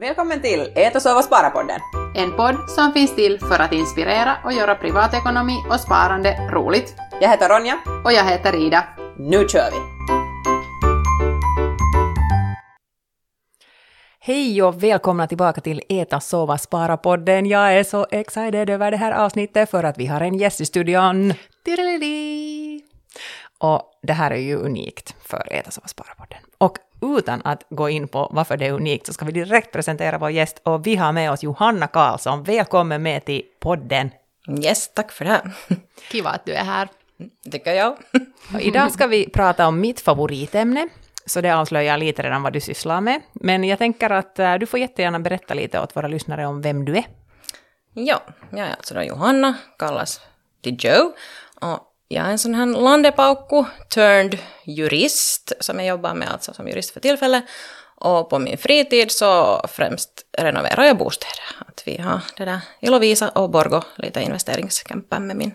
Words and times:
Välkommen 0.00 0.42
till 0.42 0.72
Ät 0.74 0.96
och 0.96 1.02
sova 1.02 1.22
spara-podden. 1.22 1.80
En 2.14 2.36
podd 2.36 2.70
som 2.70 2.92
finns 2.92 3.14
till 3.14 3.38
för 3.38 3.58
att 3.58 3.72
inspirera 3.72 4.36
och 4.44 4.52
göra 4.52 4.74
privatekonomi 4.74 5.56
och 5.70 5.80
sparande 5.80 6.48
roligt. 6.52 6.94
Jag 7.20 7.28
heter 7.28 7.48
Ronja. 7.48 7.78
Och 8.04 8.12
jag 8.12 8.24
heter 8.24 8.66
Ida. 8.66 8.84
Nu 9.18 9.48
kör 9.48 9.70
vi! 9.70 9.76
Hej 14.20 14.62
och 14.62 14.82
välkomna 14.82 15.26
tillbaka 15.26 15.60
till 15.60 15.82
Äta, 15.88 16.20
sova, 16.20 16.56
spara-podden. 16.56 17.46
Jag 17.46 17.74
är 17.78 17.84
så 17.84 18.06
excited 18.10 18.70
över 18.70 18.90
det 18.90 18.96
här 18.96 19.12
avsnittet 19.12 19.70
för 19.70 19.84
att 19.84 19.98
vi 19.98 20.06
har 20.06 20.20
en 20.20 20.38
gäst 20.38 20.60
i 20.60 20.66
studion. 20.66 21.34
Tirelili. 21.64 22.80
Och 23.58 23.82
det 24.02 24.12
här 24.12 24.30
är 24.30 24.40
ju 24.40 24.56
unikt 24.56 25.14
för 25.22 25.52
Äta, 25.52 25.70
sova, 25.70 25.86
spara-podden. 25.86 26.45
Utan 27.06 27.42
att 27.44 27.66
gå 27.70 27.88
in 27.88 28.08
på 28.08 28.30
varför 28.32 28.56
det 28.56 28.66
är 28.66 28.72
unikt 28.72 29.06
så 29.06 29.12
ska 29.12 29.24
vi 29.24 29.32
direkt 29.32 29.72
presentera 29.72 30.18
vår 30.18 30.30
gäst 30.30 30.60
och 30.64 30.86
vi 30.86 30.96
har 30.96 31.12
med 31.12 31.30
oss 31.30 31.42
Johanna 31.42 31.86
Karlsson. 31.86 32.42
Välkommen 32.42 33.02
med 33.02 33.24
till 33.24 33.42
podden. 33.60 34.10
Yes, 34.62 34.94
tack 34.94 35.12
för 35.12 35.24
det. 35.24 35.50
Kiva 36.12 36.30
att 36.30 36.46
du 36.46 36.52
är 36.52 36.64
här. 36.64 36.88
Tycker 37.52 37.72
jag. 37.72 37.96
Och 38.54 38.60
idag 38.60 38.92
ska 38.92 39.06
vi 39.06 39.30
prata 39.30 39.66
om 39.66 39.80
mitt 39.80 40.00
favoritämne, 40.00 40.88
så 41.26 41.40
det 41.40 41.50
avslöjar 41.50 41.98
lite 41.98 42.22
redan 42.22 42.42
vad 42.42 42.52
du 42.52 42.60
sysslar 42.60 43.00
med. 43.00 43.20
Men 43.32 43.64
jag 43.64 43.78
tänker 43.78 44.10
att 44.10 44.38
äh, 44.38 44.54
du 44.54 44.66
får 44.66 44.80
jättegärna 44.80 45.20
berätta 45.20 45.54
lite 45.54 45.80
åt 45.80 45.96
våra 45.96 46.08
lyssnare 46.08 46.46
om 46.46 46.62
vem 46.62 46.84
du 46.84 46.96
är. 46.96 47.04
Ja, 47.94 48.22
jag 48.50 48.66
är 48.66 48.70
alltså 48.70 48.94
då 48.94 49.02
Johanna, 49.02 49.54
kallas 49.78 50.20
till 50.62 50.76
Joe. 50.80 51.12
Och 51.60 51.95
jag 52.08 52.26
är 52.26 52.30
en 52.30 52.38
sån 52.38 52.54
här 52.54 52.66
landepaukku, 52.66 53.64
turned 53.94 54.38
jurist, 54.64 55.52
som 55.60 55.78
jag 55.78 55.88
jobbar 55.88 56.14
med 56.14 56.28
alltså 56.28 56.54
som 56.54 56.68
jurist 56.68 56.90
för 56.90 57.00
tillfället. 57.00 57.44
Och 57.98 58.30
på 58.30 58.38
min 58.38 58.58
fritid 58.58 59.10
så 59.10 59.60
främst 59.68 60.10
renoverar 60.38 60.84
jag 60.84 60.98
bostäder. 60.98 61.44
Att 61.68 61.82
vi 61.86 61.98
har 61.98 62.20
det 62.36 62.44
där 62.44 62.60
i 62.80 62.86
Lovisa 62.86 63.28
och 63.28 63.50
Borgo, 63.50 63.82
lite 63.96 64.20
investeringskämpar 64.20 65.20
med 65.20 65.36
min 65.36 65.54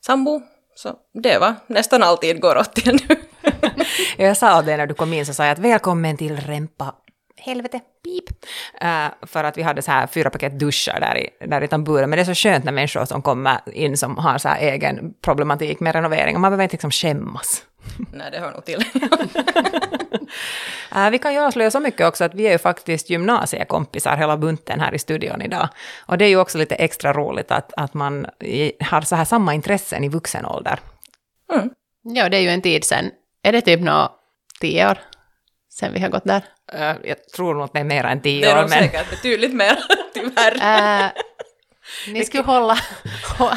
sambo. 0.00 0.42
Så 0.74 0.96
det 1.22 1.38
var 1.38 1.54
nästan 1.66 2.02
alltid 2.02 2.40
går 2.40 2.56
åt 2.56 2.74
till 2.74 3.00
nu. 3.08 3.16
Jag 4.24 4.36
sa 4.36 4.62
det 4.62 4.76
när 4.76 4.86
du 4.86 4.94
kom 4.94 5.12
in, 5.12 5.26
så 5.26 5.34
sa 5.34 5.44
jag 5.44 5.52
att 5.52 5.58
välkommen 5.58 6.16
till 6.16 6.36
Rempa 6.36 6.94
helvete, 7.36 7.80
pip. 8.04 8.30
Uh, 8.82 9.26
för 9.26 9.44
att 9.44 9.58
vi 9.58 9.62
hade 9.62 9.82
så 9.82 9.90
här 9.90 10.06
fyra 10.06 10.30
paket 10.30 10.58
duschar 10.58 11.00
där 11.00 11.18
i, 11.18 11.30
där 11.46 11.62
i 11.62 11.68
tamburen. 11.68 12.10
Men 12.10 12.16
det 12.16 12.22
är 12.22 12.34
så 12.34 12.48
skönt 12.48 12.64
när 12.64 12.72
människor 12.72 13.04
som 13.04 13.22
kommer 13.22 13.60
in 13.72 13.96
som 13.96 14.18
har 14.18 14.38
så 14.38 14.48
här 14.48 14.60
egen 14.60 15.14
problematik 15.22 15.80
med 15.80 15.94
renovering. 15.94 16.34
Och 16.34 16.40
man 16.40 16.50
behöver 16.50 16.62
inte 16.64 16.74
liksom 16.74 16.90
skämmas. 16.90 17.64
Nej, 18.12 18.30
det 18.30 18.38
hör 18.38 18.52
nog 18.52 18.64
till. 18.64 18.84
uh, 20.96 21.10
vi 21.10 21.18
kan 21.18 21.32
ju 21.32 21.40
avslöja 21.40 21.70
så 21.70 21.80
mycket 21.80 22.06
också 22.06 22.24
att 22.24 22.34
vi 22.34 22.46
är 22.46 22.52
ju 22.52 22.58
faktiskt 22.58 23.10
gymnasiekompisar 23.10 24.16
hela 24.16 24.36
bunten 24.36 24.80
här 24.80 24.94
i 24.94 24.98
studion 24.98 25.42
idag. 25.42 25.68
Och 26.06 26.18
det 26.18 26.24
är 26.24 26.28
ju 26.28 26.36
också 26.36 26.58
lite 26.58 26.74
extra 26.74 27.12
roligt 27.12 27.50
att, 27.50 27.72
att 27.76 27.94
man 27.94 28.26
har 28.80 29.00
så 29.00 29.16
här 29.16 29.24
samma 29.24 29.54
intressen 29.54 30.04
i 30.04 30.08
vuxen 30.08 30.46
ålder. 30.46 30.78
Mm. 31.52 31.70
Ja, 32.02 32.28
det 32.28 32.36
är 32.36 32.40
ju 32.40 32.48
en 32.48 32.62
tid 32.62 32.84
sen. 32.84 33.10
Är 33.42 33.52
det 33.52 33.60
typ 33.60 33.80
nå 33.80 34.12
tio 34.60 34.90
år 34.90 34.98
sen 35.74 35.92
vi 35.92 36.00
har 36.00 36.08
gått 36.08 36.24
där? 36.24 36.44
Uh, 36.74 36.96
jag 37.04 37.28
tror 37.28 37.54
nog 37.54 37.64
att 37.64 37.72
det 37.72 37.80
är 37.80 37.84
mer 37.84 38.04
än 38.04 38.20
tio 38.20 38.38
år. 38.38 38.42
Det 38.42 38.50
är 38.50 38.60
nog 38.60 38.70
men... 38.70 38.78
säkert 38.78 39.10
betydligt 39.10 39.54
mer, 39.54 39.78
tyvärr. 40.14 40.54
Uh, 40.54 41.10
ni 42.08 42.24
skulle 42.24 42.42
hålla, 42.42 42.78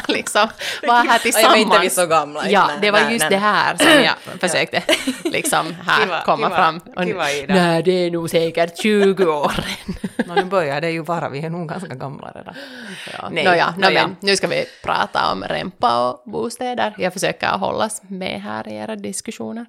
liksom, 0.07 0.47
vara 0.87 0.97
här 0.97 1.19
tillsammans. 1.19 1.55
Jag 1.55 1.57
är 1.57 1.61
inte 1.61 1.79
vi 1.79 1.89
så 1.89 2.05
gamla. 2.05 2.49
Ja, 2.49 2.69
det 2.81 2.91
var 2.91 2.99
just 2.99 3.19
nej, 3.19 3.29
det 3.29 3.37
här 3.37 3.75
som 3.77 4.03
jag 4.03 4.15
försökte 4.39 4.83
liksom 5.23 5.75
här 5.87 6.03
kiva, 6.03 6.21
komma 6.21 6.47
kiva, 6.47 6.55
fram. 6.55 6.79
Och, 6.95 7.05
nej, 7.47 7.83
det 7.83 7.91
är 7.91 8.11
nog 8.11 8.29
säkert 8.29 8.77
20 8.81 9.25
år. 9.25 9.51
no, 10.25 10.33
nu 10.33 10.43
börjar 10.43 10.81
det 10.81 10.91
ju 10.91 11.03
vara, 11.03 11.29
vi 11.29 11.45
är 11.45 11.49
nog 11.49 11.69
ganska 11.69 11.95
gamla 11.95 12.31
redan. 12.35 12.55
Ja. 13.13 13.29
Nej, 13.31 13.43
Nåja, 13.43 13.73
no, 13.77 13.93
men 13.93 14.15
nu 14.19 14.35
ska 14.35 14.47
vi 14.47 14.65
prata 14.83 15.31
om 15.31 15.43
rempa 15.43 16.09
och 16.09 16.31
bostäder. 16.31 16.95
Jag 16.97 17.13
försöker 17.13 17.47
hållas 17.47 18.01
med 18.09 18.41
här 18.41 18.67
i 18.67 18.75
era 18.75 18.95
diskussioner. 18.95 19.65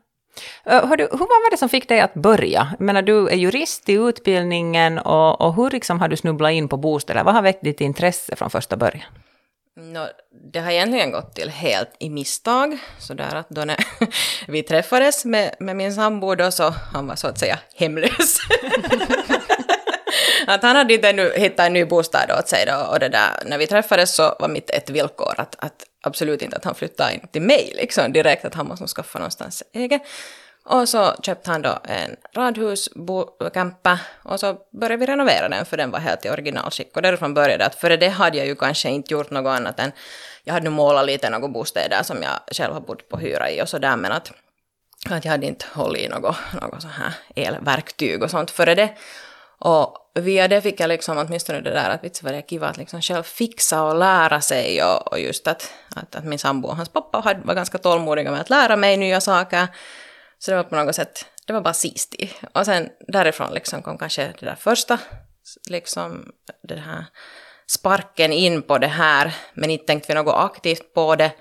Uh, 0.71 0.97
du, 0.97 1.09
hur 1.11 1.19
var 1.19 1.51
det 1.51 1.57
som 1.57 1.69
fick 1.69 1.89
dig 1.89 2.01
att 2.01 2.15
börja? 2.15 2.69
Jag 2.79 2.85
menar, 2.85 3.03
du 3.03 3.29
är 3.29 3.37
jurist 3.37 3.89
i 3.89 3.93
utbildningen 3.93 4.99
och, 4.99 5.41
och 5.41 5.55
hur 5.55 5.71
liksom 5.71 6.01
har 6.01 6.09
du 6.09 6.17
snubblat 6.17 6.53
in 6.53 6.69
på 6.69 6.77
bostäder? 6.77 7.25
Vad 7.25 7.35
har 7.35 7.43
väckt 7.43 7.65
ditt 7.65 7.81
intresse 7.81 8.37
från 8.37 8.51
första 8.51 8.77
början? 8.77 9.05
No, 9.77 10.07
det 10.53 10.61
har 10.61 10.71
egentligen 10.71 11.11
gått 11.11 11.35
till 11.35 11.51
helt 11.51 11.91
i 11.99 12.11
misstag. 12.11 12.79
Så 12.99 13.15
där 13.15 13.35
att 13.35 13.49
då 13.49 13.65
när 13.65 13.77
vi 14.49 14.63
träffades 14.63 15.25
med, 15.25 15.55
med 15.61 15.77
min 15.77 15.95
sambo 15.95 16.35
då 16.35 16.51
så 16.51 16.75
han 16.93 17.07
var 17.07 17.17
så 17.17 17.29
att 17.29 17.39
säga 17.39 17.59
hemlös. 17.75 18.39
att 20.47 20.63
han 20.63 20.77
hade 20.77 20.95
inte 20.95 21.09
ännu 21.09 21.33
hittat 21.37 21.67
en 21.67 21.73
ny 21.73 21.85
bostad 21.85 22.31
åt 22.39 22.49
sig 22.49 22.67
då, 22.67 22.93
och 22.93 22.99
det 22.99 23.09
där, 23.09 23.31
när 23.47 23.59
vi 23.59 23.67
träffades 23.67 24.17
så 24.17 24.37
var 24.41 24.49
mitt 24.49 24.71
ett 24.71 24.91
villkor 24.91 25.35
att, 25.37 25.57
att 25.59 25.85
absolut 26.03 26.43
inte 26.43 26.57
att 26.57 26.65
han 26.65 26.75
flyttade 26.75 27.15
in 27.15 27.29
till 27.33 27.43
mig 27.43 27.73
liksom 27.77 28.13
direkt, 28.13 28.45
att 28.45 28.55
han 28.55 28.69
måste 28.69 28.87
skaffa 28.87 29.19
någonstans 29.19 29.63
eget. 29.73 30.03
Och 30.65 30.89
så 30.89 31.15
köpte 31.23 31.51
han 31.51 31.63
då 31.63 31.79
en 31.85 32.17
radhuskämpa 32.35 34.01
och 34.23 34.41
så 34.41 34.59
började 34.81 34.97
vi 34.97 35.07
renovera 35.07 35.49
den 35.49 35.67
för 35.67 35.77
den 35.77 35.91
var 35.91 35.99
helt 35.99 36.25
i 36.25 36.31
originalskick. 36.31 36.97
Och 36.97 37.03
därifrån 37.03 37.35
började 37.35 37.57
det 37.57 37.67
att 37.67 37.75
före 37.75 37.97
det 37.97 38.09
hade 38.09 38.39
jag 38.39 38.47
ju 38.47 38.55
kanske 38.55 38.89
inte 38.89 39.15
gjort 39.15 39.31
något 39.31 39.51
annat 39.51 39.81
än, 39.81 39.93
jag 40.45 40.55
hade 40.55 40.65
nu 40.65 40.71
målat 40.71 41.07
lite 41.07 41.31
några 41.31 41.49
bostäder 41.49 42.03
som 42.03 42.23
jag 42.23 42.57
själv 42.57 42.75
har 42.75 42.81
bott 42.81 43.09
på 43.09 43.19
hyra 43.19 43.51
i 43.51 43.63
och 43.63 43.69
sådär 43.69 43.97
men 43.97 44.13
att, 44.13 44.33
att 45.11 45.25
jag 45.25 45.33
hade 45.33 45.47
inte 45.47 45.67
hållit 45.73 46.03
i 46.03 46.09
något, 46.09 46.37
något 46.63 46.83
så 46.83 46.89
här 46.89 47.15
elverktyg 47.37 48.23
och 48.23 48.31
sånt 48.31 48.51
före 48.51 48.75
det. 48.75 48.95
Och 49.59 50.11
via 50.15 50.49
det 50.49 50.61
fick 50.61 50.81
jag 50.81 50.89
liksom 50.89 51.19
åtminstone 51.19 51.61
det 51.61 51.71
där 51.71 51.91
att 51.91 52.05
vitsi 52.05 52.25
var 52.25 52.33
det 52.33 52.43
kiva 52.43 52.69
att 52.69 52.77
liksom 52.77 53.03
själv 53.03 53.23
fixa 53.23 53.83
och 53.83 53.97
lära 53.99 54.41
sig 54.41 54.83
och, 54.83 55.13
och 55.13 55.21
just 55.21 55.49
att, 55.49 55.73
att, 55.97 56.15
att, 56.15 56.25
min 56.25 56.39
sambo 56.39 56.69
och 56.69 56.77
hans 56.77 56.89
pappa 56.89 57.37
var 57.45 57.55
ganska 57.55 57.79
tålmodiga 57.79 58.31
med 58.31 58.41
att 58.41 58.51
lära 58.51 58.77
mig 58.77 58.97
nya 58.97 59.21
saker. 59.21 59.67
Så 60.39 60.51
det 60.51 60.57
var 60.57 60.65
på 60.65 60.77
något 60.77 60.95
sätt, 60.95 61.27
det 61.47 61.53
var 61.53 61.61
bara 61.61 61.75
sisti. 61.75 62.33
Och 62.55 62.65
sen 62.65 62.89
därifrån 63.09 63.55
liksom 63.55 63.83
kom 63.83 63.99
kanske 63.99 64.33
det 64.41 64.47
där 64.47 64.55
första, 64.55 64.99
liksom 65.71 66.33
det 66.63 66.81
här 66.81 67.05
sparken 67.67 68.33
in 68.33 68.63
på 68.63 68.79
det 68.79 68.87
här, 68.87 69.35
men 69.55 69.71
inte 69.71 69.87
tänkte 69.87 70.09
vi 70.09 70.15
något 70.15 70.35
aktivt 70.35 70.95
på 70.95 71.17
det. 71.17 71.33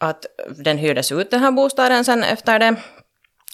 Att 0.00 0.26
den 0.56 0.78
hyrdes 0.78 1.12
ut 1.12 1.30
den 1.30 1.40
här 1.40 1.50
bostaden 1.50 2.04
sen 2.04 2.22
efter 2.22 2.58
det. 2.58 2.76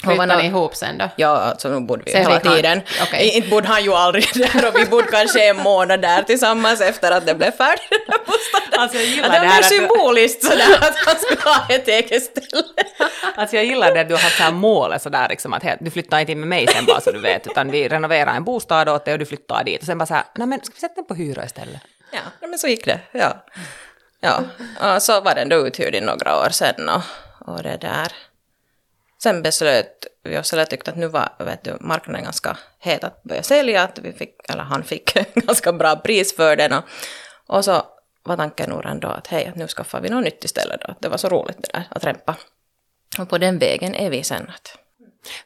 Flyttade 0.03 0.37
ni 0.37 0.47
ihop 0.47 0.75
sen 0.75 0.99
då? 0.99 1.09
Ja, 1.17 1.29
alltså 1.29 1.69
nu 1.69 1.81
bodde 1.81 2.03
vi 2.07 2.13
ju 2.13 2.19
hela 2.19 2.41
tiden. 2.41 2.81
Okay. 3.03 3.29
Inte 3.29 3.49
bodde 3.49 3.69
han 3.69 3.85
ju 3.85 3.93
aldrig 3.93 4.25
där 4.35 4.69
och 4.69 4.79
vi 4.79 4.87
bodde 4.87 5.09
kanske 5.11 5.49
en 5.49 5.57
månad 5.57 6.03
där 6.03 6.23
tillsammans 6.23 6.81
efter 6.81 7.13
att 7.13 7.27
det 7.27 7.35
blev 7.35 7.51
färdigt 7.51 8.09
Alltså 8.79 8.99
jag 8.99 9.07
gillar 9.07 9.29
det, 9.29 9.39
det 9.39 9.47
här. 9.47 9.63
Det 9.63 9.69
symboliskt 9.69 10.45
sådär 10.45 10.77
att 10.81 10.97
han 11.07 11.17
skulle 11.17 11.41
ha 11.41 11.67
ett 11.69 11.89
eget 11.89 12.23
ställe. 12.23 12.63
Alltså 13.37 13.57
jag 13.57 13.65
gillar 13.65 13.95
det 13.95 14.01
att 14.01 14.09
du 14.09 14.15
har 14.15 14.21
så 14.31 14.43
här 14.43 14.53
målet 14.53 15.03
sådär 15.03 15.27
liksom 15.29 15.53
att 15.55 15.63
du 15.81 15.91
flyttar 15.91 16.19
inte 16.19 16.33
in 16.33 16.41
med 16.41 16.49
mig 16.49 16.67
sen 16.67 16.85
bara 16.85 17.01
så 17.01 17.13
du 17.13 17.21
vet 17.21 17.47
utan 17.47 17.71
vi 17.71 17.89
renoverar 17.89 18.35
en 18.35 18.45
bostad 18.45 18.89
åt 18.89 19.05
dig 19.05 19.13
och 19.13 19.19
du 19.19 19.27
flyttar 19.27 19.65
dit 19.65 19.81
och 19.81 19.87
sen 19.87 19.99
bara 19.99 20.07
så 20.07 20.15
här, 20.15 20.25
nej 20.35 20.47
men 20.47 20.61
ska 20.65 20.75
vi 20.75 20.81
sätta 20.81 20.95
den 20.95 21.05
på 21.05 21.15
hyra 21.15 21.45
istället? 21.45 21.81
Ja, 22.13 22.47
men 22.49 22.59
så 22.59 22.67
gick 22.69 22.85
det, 22.85 23.01
ja. 23.13 23.45
Ja, 24.21 24.43
och 24.81 25.03
så 25.03 25.21
var 25.21 25.35
den 25.35 25.49
då 25.49 25.67
uthyrd 25.67 25.95
i 25.95 26.01
några 26.01 26.37
år 26.41 26.49
sen 26.51 26.89
och, 26.89 27.03
och 27.49 27.63
det 27.63 27.77
där 27.81 28.13
sen 29.23 29.43
beslöt 29.43 30.07
vi 30.25 30.39
oss, 30.39 30.53
eller 30.53 30.65
tyckte 30.65 30.91
att 30.91 30.97
nu 30.97 31.07
var 31.07 31.29
vet 31.39 31.65
du, 31.65 31.77
marknaden 31.81 32.25
ganska 32.25 32.57
het 32.79 33.05
att 33.05 33.23
börja 33.23 33.43
sälja, 33.43 33.83
att 33.83 33.99
vi 33.99 34.13
fick, 34.13 34.51
eller 34.51 34.63
han 34.63 34.85
fick 34.85 35.15
ganska 35.35 35.73
bra 35.73 35.97
pris 35.97 36.37
för 36.37 36.57
den. 36.57 36.73
Och, 36.73 36.85
och 37.47 37.65
så 37.65 37.83
var 38.25 38.37
tanken 38.37 38.71
nog 38.71 38.85
ändå 38.85 39.09
att 39.09 39.27
hej, 39.27 39.53
nu 39.57 39.69
skaffar 39.69 40.01
vi 40.01 40.09
något 40.09 40.25
nytt 40.25 40.45
istället 40.45 40.81
då. 40.81 40.95
Det 41.01 41.09
var 41.09 41.17
så 41.17 41.29
roligt 41.29 41.57
det 41.63 41.69
där 41.73 41.89
att 41.91 42.05
rempa. 42.05 42.37
Och 43.19 43.29
på 43.29 43.39
den 43.39 43.59
vägen 43.59 43.95
är 43.95 44.11
vi 44.11 44.23
sen. 44.23 44.51
Att... 44.55 44.79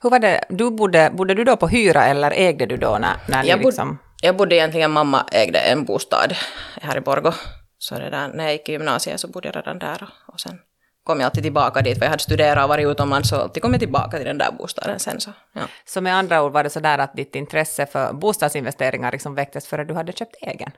Hur 0.01 0.11
var 0.11 0.19
det, 0.19 0.45
du 0.49 0.71
bodde, 0.71 1.11
bodde 1.15 1.35
du 1.35 1.45
då 1.45 1.57
på 1.57 1.69
hyra 1.69 2.05
eller 2.05 2.31
ägde 2.31 2.67
du 2.67 2.77
då 2.77 2.99
när, 2.99 3.17
när 3.29 3.45
jag 3.45 3.59
ni 3.59 3.65
liksom... 3.65 3.89
Bod, 3.89 3.99
jag 4.23 4.37
bodde 4.37 4.55
egentligen, 4.55 4.91
mamma 4.91 5.27
ägde 5.33 5.59
en 5.59 5.85
bostad 5.85 6.35
här 6.81 6.97
i 6.97 7.01
Borgo. 7.01 7.33
Så 7.79 7.99
det 7.99 8.11
där, 8.11 8.29
när 8.29 8.45
jag 8.45 8.53
gick 8.53 8.69
i 8.69 8.73
gymnasiet 8.73 9.21
så 9.21 9.29
bodde 9.29 9.49
jag 9.49 9.57
redan 9.57 9.79
där 9.79 10.03
och, 10.03 10.35
och 10.35 10.41
sen 10.41 10.59
kom 11.05 11.21
jag 11.21 11.27
alltid 11.27 11.43
tillbaka 11.43 11.83
dit, 11.83 11.99
för 11.99 12.05
jag 12.05 12.11
hade 12.11 12.23
studerat 12.23 12.63
och 12.63 12.69
varit 12.69 12.87
utomlands, 12.87 13.29
så 13.29 13.37
alltid 13.37 13.63
kom 13.63 13.73
jag 13.73 13.81
tillbaka 13.81 14.17
till 14.17 14.27
den 14.27 14.39
där 14.39 14.53
bostaden 14.53 15.01
sen. 15.01 15.21
Så, 15.21 15.31
ja. 15.53 15.63
så 15.85 16.01
med 16.01 16.15
andra 16.15 16.43
ord 16.43 16.53
var 16.53 16.65
det 16.65 16.71
så 16.71 16.81
där 16.81 16.99
att 16.99 17.17
ditt 17.17 17.35
intresse 17.35 17.87
för 17.87 18.13
bostadsinvesteringar 18.13 19.13
liksom 19.13 19.35
väcktes 19.35 19.67
före 19.67 19.85
du 19.85 19.95
hade 19.95 20.13
köpt 20.13 20.37
egen? 20.41 20.71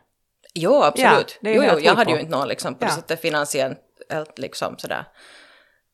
Jo, 0.54 0.82
absolut. 0.82 1.38
Ja, 1.40 1.50
jo, 1.50 1.62
jo, 1.72 1.78
jag 1.78 1.94
hade 1.94 2.10
ju 2.10 2.20
inte 2.20 2.30
någon 2.30 2.48
liksom, 2.48 2.74
på 2.74 2.84
ja. 2.84 2.90
sättet 2.90 3.20
finansiellt 3.20 3.78
liksom 4.36 4.78
sådär 4.78 5.04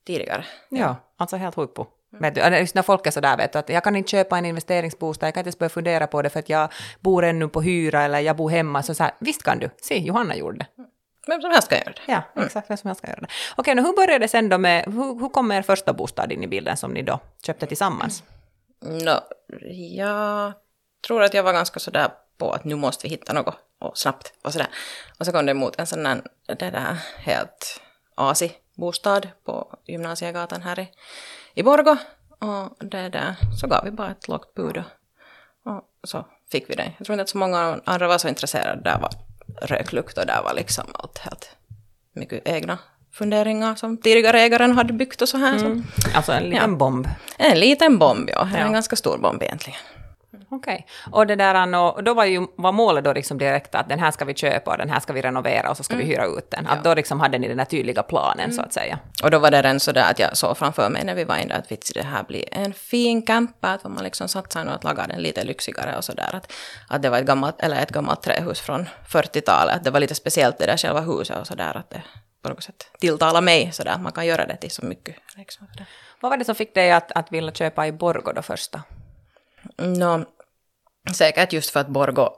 tidigare. 0.07 0.45
Ja, 0.69 0.79
ja 0.79 0.97
alltså 1.17 1.37
helt 1.37 1.55
huippu. 1.55 1.85
Vet 2.21 2.35
du, 2.35 2.41
just 2.41 2.75
när 2.75 2.83
folk 2.83 3.07
är 3.07 3.11
sådär, 3.11 3.37
vet 3.37 3.53
du, 3.53 3.59
att 3.59 3.69
jag 3.69 3.85
kan 3.85 3.97
inte 3.97 4.11
köpa 4.11 4.39
en 4.39 4.47
investeringsbostad, 4.47 5.27
jag 5.27 5.35
kan 5.35 5.41
inte 5.41 5.49
ens 5.49 5.59
börja 5.59 5.71
fundera 5.71 6.07
på 6.07 6.23
det 6.23 6.31
för 6.31 6.39
att 6.39 6.49
jag 6.49 6.73
bor 7.01 7.25
ännu 7.25 7.49
på 7.49 7.61
hyra 7.61 8.03
eller 8.03 8.21
jag 8.21 8.37
bor 8.37 8.51
hemma, 8.51 8.83
så, 8.83 8.95
så 8.95 9.03
här, 9.03 9.13
visst 9.19 9.43
kan 9.43 9.59
du, 9.59 9.71
se, 9.83 9.99
Johanna 9.99 10.37
gjorde 10.37 10.59
det. 10.59 10.67
Vem 11.29 11.41
som 11.41 11.51
helst 11.51 11.67
ska 11.67 11.77
göra 11.77 11.93
det. 11.93 12.13
Ja, 12.13 12.23
mm. 12.35 12.47
exakt. 12.47 12.71
Vem 12.71 12.77
som 12.77 12.89
helst 12.89 12.99
ska 12.99 13.11
göra 13.11 13.21
det. 13.21 13.29
Okej, 13.57 13.75
nu 13.75 13.83
hur 13.83 13.93
började 13.93 14.19
det 14.19 14.29
sen 14.29 14.49
då 14.49 14.59
med, 14.59 14.85
hur, 14.85 15.21
hur 15.21 15.29
kom 15.29 15.53
er 15.53 15.63
första 15.63 15.93
bostad 15.93 16.33
in 16.33 16.43
i 16.43 16.47
bilden 16.47 16.77
som 16.77 16.91
ni 16.91 17.03
då 17.03 17.21
köpte 17.43 17.67
tillsammans? 17.67 18.23
No, 18.81 19.21
jag 19.97 20.53
tror 21.07 21.23
att 21.23 21.35
jag 21.35 21.43
var 21.43 21.53
ganska 21.53 21.81
sådär 21.81 22.09
på 22.39 22.53
att 22.53 22.65
nu 22.65 22.75
måste 22.75 23.07
vi 23.07 23.11
hitta 23.11 23.33
något 23.33 23.55
och 23.79 23.99
snabbt 23.99 24.33
och 24.43 24.53
sådär. 24.53 24.69
Och 25.19 25.27
så 25.27 25.33
kom 25.33 25.47
det 25.47 25.51
emot 25.51 25.79
en 25.79 25.87
sån 25.87 26.03
där, 26.03 26.23
det 26.47 26.55
där 26.71 26.97
helt 27.19 27.81
asig 28.15 28.59
bostad 28.75 29.29
på 29.45 29.79
Gymnasiegatan 29.87 30.63
här 30.63 30.79
i, 30.79 30.89
i 31.55 31.63
Borgo. 31.63 31.97
Och 32.39 32.85
det 32.87 33.09
där, 33.09 33.35
så 33.61 33.67
gav 33.67 33.85
vi 33.85 33.91
bara 33.91 34.11
ett 34.11 34.29
lågt 34.29 34.55
bud 34.55 34.77
och, 34.77 35.77
och 36.03 36.09
så 36.09 36.27
fick 36.53 36.71
vi 36.71 36.75
det. 36.75 36.93
Jag 36.99 37.07
tror 37.07 37.15
inte 37.15 37.23
att 37.23 37.29
så 37.29 37.39
många 37.39 37.81
andra 37.85 38.09
var 38.09 38.19
så 38.19 38.29
intresserade. 38.29 38.83
Där 38.83 38.99
var 38.99 39.11
röklukt 39.63 40.19
och 40.19 40.27
där 40.27 40.43
var 40.43 40.55
liksom 40.55 40.85
allt 40.95 41.19
helt 41.19 41.51
mycket 42.15 42.49
egna 42.49 42.79
funderingar 43.13 43.75
som 43.75 43.97
tidigare 43.97 44.41
ägaren 44.41 44.73
hade 44.77 44.93
byggt 44.93 45.23
och 45.23 45.29
så 45.29 45.37
här. 45.39 45.59
Så. 45.59 45.83
Alltså 46.15 46.33
en 46.33 46.43
liten 46.43 46.71
Ja. 46.71 46.77
bomb. 46.77 47.09
En 47.39 47.61
liten 47.61 47.99
bomb, 47.99 48.31
ja. 48.31 48.49
Ja. 48.53 48.59
En 48.59 48.73
ganska 48.73 48.97
stor 48.97 49.19
bomb 49.19 49.43
egentligen. 49.43 49.79
Okej. 50.51 50.87
Och 51.11 51.27
det 51.27 51.37
där, 51.37 51.77
och 51.77 52.05
då 52.05 52.15
var 52.15 52.25
ju 52.25 52.47
var 52.57 52.73
målet 52.73 53.05
då 53.05 53.13
liksom 53.13 53.39
direkt 53.39 53.75
att 53.75 53.89
den 53.89 53.99
här 53.99 54.11
ska 54.11 54.25
vi 54.25 54.35
köpa 54.35 54.71
och 54.71 54.79
den 54.79 54.91
här 54.91 55.01
ska 55.01 55.13
vi 55.13 55.23
renovera 55.23 55.71
och 55.71 55.77
så 55.77 55.83
ska 55.83 55.97
vi 55.97 56.05
hyra 56.05 56.27
ut 56.27 56.51
den. 56.51 56.67
Att 56.67 56.85
då 56.85 56.95
liksom 56.95 57.21
hade 57.21 57.39
ni 57.39 57.49
den 57.49 57.59
här 57.59 57.67
tydliga 57.67 58.03
planen 58.03 58.53
så 58.53 58.63
att 58.63 58.73
säga. 58.73 58.99
Och 59.23 59.31
då 59.31 59.39
var 59.39 59.51
det 59.51 59.63
redan 59.63 59.81
sådär 59.81 60.11
att 60.11 60.19
jag 60.19 60.37
såg 60.37 60.59
framför 60.59 60.89
mig 60.91 61.05
när 61.05 61.15
vi 61.15 61.25
var 61.25 61.37
inne 61.37 61.55
att 61.55 61.73
vitsi, 61.73 61.93
det 61.93 62.03
här 62.03 62.23
blir 62.23 62.45
en 62.53 62.73
fin 62.73 63.23
camper, 63.23 63.75
att 63.75 63.85
man 63.85 64.05
liksom 64.05 64.29
satsar 64.29 64.65
nog 64.65 64.75
att 64.75 64.85
laga 64.85 65.07
den 65.07 65.23
lite 65.23 65.45
lyxigare 65.45 65.97
och 65.97 66.05
sådär. 66.05 66.31
Att, 66.35 66.53
att 66.89 67.03
det 67.03 67.11
var 67.11 67.19
ett 67.19 67.27
gammalt, 67.27 67.61
eller 67.61 67.83
ett 67.83 67.91
gammalt 67.91 68.23
trähus 68.23 68.61
från 68.61 68.89
40-talet, 69.09 69.77
att 69.77 69.85
det 69.85 69.91
var 69.91 70.01
lite 70.01 70.15
speciellt 70.15 70.59
det 70.59 70.67
där 70.67 70.77
själva 70.77 71.01
huset 71.01 71.39
och 71.39 71.47
sådär, 71.47 71.77
att 71.77 71.91
det 71.91 72.03
på 72.43 72.49
något 72.49 72.63
sätt 72.63 72.91
tilltalar 73.01 73.41
mig 73.41 73.73
sådär, 73.73 73.93
att 73.93 74.01
man 74.01 74.13
kan 74.13 74.27
göra 74.27 74.47
det 74.47 74.57
till 74.57 74.71
så 74.71 74.85
mycket. 74.85 75.17
Liksom. 75.37 75.67
Vad 76.21 76.31
var 76.31 76.37
det 76.37 76.45
som 76.45 76.55
fick 76.55 76.75
dig 76.75 76.93
att, 76.93 77.13
att 77.13 77.33
vilja 77.33 77.53
köpa 77.53 77.87
i 77.87 77.93
Borgå 77.93 78.33
då 78.33 78.43
första? 78.43 78.83
Nå, 79.77 80.25
säkert 81.13 81.53
just 81.53 81.71
för 81.71 81.81
att 81.81 81.89
Borgo, 81.89 82.29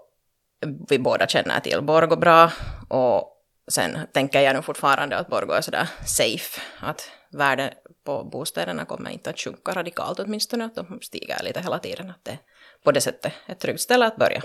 vi 0.89 0.99
båda 0.99 1.27
känner 1.27 1.61
till 1.61 1.83
Borgo 1.83 2.17
bra 2.17 2.53
och 2.89 3.37
sen 3.71 3.99
tänker 4.13 4.41
jag 4.41 4.57
nu 4.57 4.63
fortfarande 4.63 5.19
att 5.19 5.29
Borgo 5.29 5.53
är 5.53 5.61
sådär 5.61 5.89
safe, 6.07 6.61
att 6.81 7.11
värdet 7.33 7.73
på 8.05 8.25
bostäderna 8.25 8.85
kommer 8.85 9.11
inte 9.11 9.31
att 9.31 9.39
sjunka 9.39 9.73
radikalt 9.73 10.21
åtminstone, 10.21 10.65
att 10.65 10.75
de 10.75 10.99
stiger 11.03 11.43
lite 11.43 11.61
hela 11.61 11.79
tiden, 11.79 12.11
att 12.11 12.25
det 12.25 12.39
på 12.85 12.93
det 12.93 13.01
sättet 13.01 13.33
är 13.47 13.53
ett 13.53 13.61
tryggt 13.61 13.81
ställe 13.81 14.07
att 14.07 14.17
börja. 14.17 14.43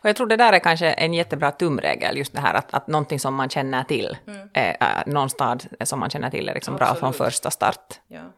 Och 0.00 0.08
jag 0.08 0.16
tror 0.16 0.26
det 0.26 0.36
där 0.36 0.52
är 0.52 0.58
kanske 0.58 0.92
en 0.92 1.14
jättebra 1.14 1.50
tumregel, 1.50 2.16
just 2.16 2.32
det 2.32 2.40
här 2.40 2.54
att, 2.54 2.74
att 2.74 2.86
någonting 2.86 3.20
som 3.20 3.34
man 3.34 3.48
känner 3.48 3.84
till, 3.84 4.16
är, 4.54 4.76
äh, 4.80 5.12
någon 5.12 5.30
stad 5.30 5.64
som 5.84 6.00
man 6.00 6.10
känner 6.10 6.30
till 6.30 6.48
är 6.48 6.54
liksom 6.54 6.76
bra 6.76 6.94
från 6.94 7.12
första 7.12 7.50
start. 7.50 8.00
Ja. 8.08 8.32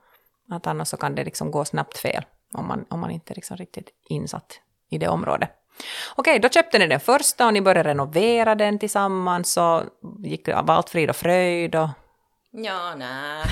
Att 0.51 0.67
annars 0.67 0.89
så 0.89 0.97
kan 0.97 1.15
det 1.15 1.25
liksom 1.25 1.51
gå 1.51 1.65
snabbt 1.65 1.99
fel 1.99 2.25
om 2.55 2.69
man, 2.69 2.85
om 2.89 3.01
man 3.01 3.11
inte 3.11 3.33
är 3.33 3.35
liksom 3.35 3.57
riktigt 3.57 3.91
insatt 4.09 4.61
i 4.91 4.99
det 4.99 5.09
området. 5.09 5.51
Okej, 6.17 6.39
då 6.39 6.49
köpte 6.49 6.79
ni 6.79 6.87
den 6.87 7.01
första 7.01 7.47
och 7.47 7.53
ni 7.53 7.61
började 7.61 7.89
renovera 7.89 8.55
den 8.55 8.79
tillsammans 8.79 9.57
och 9.57 9.83
gick 10.25 10.49
av 10.49 10.71
allt 10.71 10.91
frid 10.91 11.11
och 11.11 11.17
fröjd 11.17 11.75
och 11.75 11.89
Ja, 12.51 12.95
nej. 12.95 13.45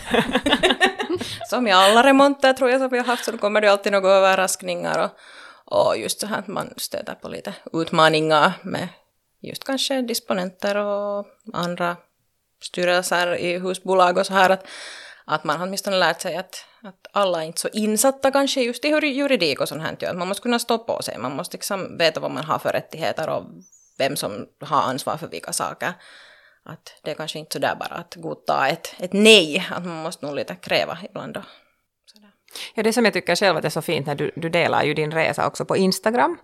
som 1.50 1.66
i 1.66 1.72
alla 1.72 2.02
remonter 2.02 2.52
tror 2.52 2.70
jag 2.70 2.80
som 2.80 2.88
vi 2.88 2.98
har 2.98 3.04
haft 3.04 3.24
så 3.24 3.38
kommer 3.38 3.60
det 3.60 3.72
alltid 3.72 3.92
några 3.92 4.08
överraskningar 4.08 5.04
och, 5.04 5.10
och 5.78 5.98
just 5.98 6.20
så 6.20 6.26
här 6.26 6.38
att 6.38 6.46
man 6.46 6.74
stöter 6.76 7.14
på 7.14 7.28
lite 7.28 7.54
utmaningar 7.72 8.52
med 8.62 8.88
just 9.40 9.64
kanske 9.64 10.02
disponenter 10.02 10.76
och 10.76 11.26
andra 11.52 11.96
styrelser 12.62 13.36
i 13.36 13.58
husbolag 13.58 14.18
och 14.18 14.26
så 14.26 14.32
här 14.32 14.50
att, 14.50 14.66
att 15.26 15.44
man 15.44 15.58
har 15.58 15.66
åtminstone 15.66 15.96
lärt 15.96 16.20
sig 16.20 16.36
att, 16.36 16.64
att 16.82 17.06
alla 17.12 17.42
är 17.42 17.46
inte 17.46 17.60
så 17.60 17.68
insatta 17.68 18.30
kanske 18.30 18.62
just 18.62 18.84
i 18.84 18.88
hur 18.88 19.02
juridik 19.02 19.60
och 19.60 19.68
sånt 19.68 19.82
här. 19.82 20.08
Att 20.10 20.16
Man 20.16 20.28
måste 20.28 20.42
kunna 20.42 20.58
stå 20.58 20.78
på 20.78 21.02
sig, 21.02 21.18
man 21.18 21.36
måste 21.36 21.56
liksom 21.56 21.98
veta 21.98 22.20
vad 22.20 22.30
man 22.30 22.44
har 22.44 22.58
för 22.58 22.72
rättigheter 22.72 23.28
och 23.28 23.44
vem 23.98 24.16
som 24.16 24.46
har 24.60 24.82
ansvar 24.82 25.16
för 25.16 25.28
vilka 25.28 25.52
saker. 25.52 25.92
Att 26.64 27.00
det 27.02 27.10
är 27.10 27.14
kanske 27.14 27.38
inte 27.38 27.52
så 27.52 27.58
där 27.58 27.76
bara 27.76 27.94
att 27.94 28.14
godta 28.14 28.68
ett, 28.68 28.94
ett 28.98 29.12
nej, 29.12 29.66
att 29.70 29.84
man 29.84 30.02
måste 30.02 30.26
nog 30.26 30.34
lite 30.34 30.54
kräva 30.54 30.98
ibland 31.02 31.34
då. 31.34 31.42
Ja, 32.74 32.82
det 32.82 32.92
som 32.92 33.04
jag 33.04 33.14
tycker 33.14 33.36
själv 33.36 33.56
att 33.56 33.64
är 33.64 33.68
så 33.68 33.82
fint 33.82 34.06
när 34.06 34.14
du, 34.14 34.30
du 34.36 34.48
delar 34.48 34.82
ju 34.82 34.94
din 34.94 35.10
resa 35.10 35.46
också 35.46 35.64
på 35.64 35.76
Instagram. 35.76 36.38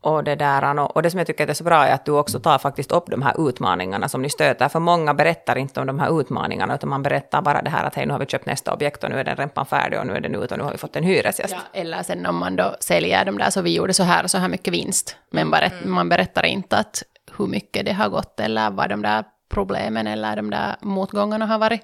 Och 0.00 0.24
det, 0.24 0.34
där, 0.34 0.96
och, 0.96 1.02
det 1.02 1.10
som 1.10 1.18
jag 1.18 1.26
tycker 1.26 1.44
att 1.44 1.48
det 1.48 1.52
är 1.52 1.54
så 1.54 1.64
bra 1.64 1.84
är 1.84 1.94
att 1.94 2.04
du 2.04 2.12
också 2.12 2.40
tar 2.40 2.58
faktiskt 2.58 2.92
upp 2.92 3.04
de 3.06 3.22
här 3.22 3.48
utmaningarna 3.48 4.08
som 4.08 4.22
ni 4.22 4.30
stöter. 4.30 4.68
För 4.68 4.80
många 4.80 5.14
berättar 5.14 5.58
inte 5.58 5.80
om 5.80 5.86
de 5.86 5.98
här 5.98 6.20
utmaningarna, 6.20 6.74
utan 6.74 6.88
man 6.88 7.02
berättar 7.02 7.42
bara 7.42 7.62
det 7.62 7.70
här 7.70 7.84
att 7.84 7.94
hej, 7.94 8.06
nu 8.06 8.12
har 8.12 8.20
vi 8.20 8.26
köpt 8.26 8.46
nästa 8.46 8.74
objekt 8.74 9.04
och 9.04 9.10
nu 9.10 9.20
är 9.20 9.24
den 9.24 9.36
rempan 9.36 9.66
färdig 9.66 9.98
och 9.98 10.06
nu 10.06 10.12
är 10.12 10.20
den 10.20 10.34
ute 10.34 10.54
och 10.54 10.58
nu 10.58 10.64
har 10.64 10.72
vi 10.72 10.78
fått 10.78 10.96
en 10.96 11.04
hyresgäst. 11.04 11.54
Ja, 11.54 11.80
eller 11.80 12.02
sen 12.02 12.26
om 12.26 12.36
man 12.36 12.56
då 12.56 12.76
säljer 12.80 13.24
de 13.24 13.38
där 13.38 13.50
så 13.50 13.62
vi 13.62 13.74
gjorde 13.74 13.94
så 13.94 14.02
här 14.02 14.24
och 14.24 14.30
så 14.30 14.38
här 14.38 14.48
mycket 14.48 14.74
vinst. 14.74 15.16
Men 15.30 15.50
bara, 15.50 15.70
man 15.84 16.08
berättar 16.08 16.46
inte 16.46 16.76
att 16.76 17.02
hur 17.38 17.46
mycket 17.46 17.86
det 17.86 17.92
har 17.92 18.08
gått 18.08 18.40
eller 18.40 18.70
vad 18.70 18.88
de 18.88 19.02
där 19.02 19.24
problemen 19.48 20.06
eller 20.06 20.36
de 20.36 20.50
där 20.50 20.76
motgångarna 20.80 21.46
har 21.46 21.58
varit. 21.58 21.82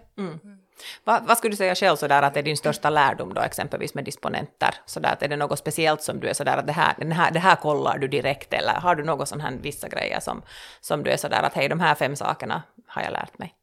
Va, 1.05 1.21
vad 1.27 1.39
skulle 1.39 1.53
du 1.53 1.57
säga 1.57 1.75
själv 1.75 1.97
sådär 1.97 2.23
att 2.23 2.37
är 2.37 2.43
din 2.43 2.57
största 2.57 2.91
lärdom 2.91 3.35
då 3.35 3.41
exempelvis 3.41 3.95
med 3.95 4.05
disponenter? 4.05 4.75
Sådär 4.87 5.13
att 5.13 5.23
är 5.23 5.29
det 5.29 5.37
något 5.37 5.59
speciellt 5.59 6.03
som 6.03 6.21
du 6.21 6.29
är 6.29 6.35
sådär 6.35 6.57
att 6.57 6.67
det 6.67 6.73
här, 6.73 6.95
den 6.99 7.13
här, 7.13 7.31
det 7.31 7.39
här 7.39 7.57
kollar 7.57 7.99
du 7.99 8.09
direkt 8.09 8.53
eller 8.53 8.73
har 8.73 8.95
du 8.95 9.05
något 9.05 9.29
sån 9.29 9.41
här 9.41 9.53
vissa 9.61 9.89
grejer 9.89 10.21
som, 10.21 10.43
som 10.81 11.03
du 11.03 11.11
är 11.11 11.17
sådär 11.17 11.43
att 11.43 11.55
hej 11.55 11.69
de 11.69 11.81
här 11.81 11.95
fem 11.95 12.17
sakerna 12.17 12.63
har 12.87 13.03
jag 13.03 13.13
lärt 13.13 13.39
mig? 13.39 13.55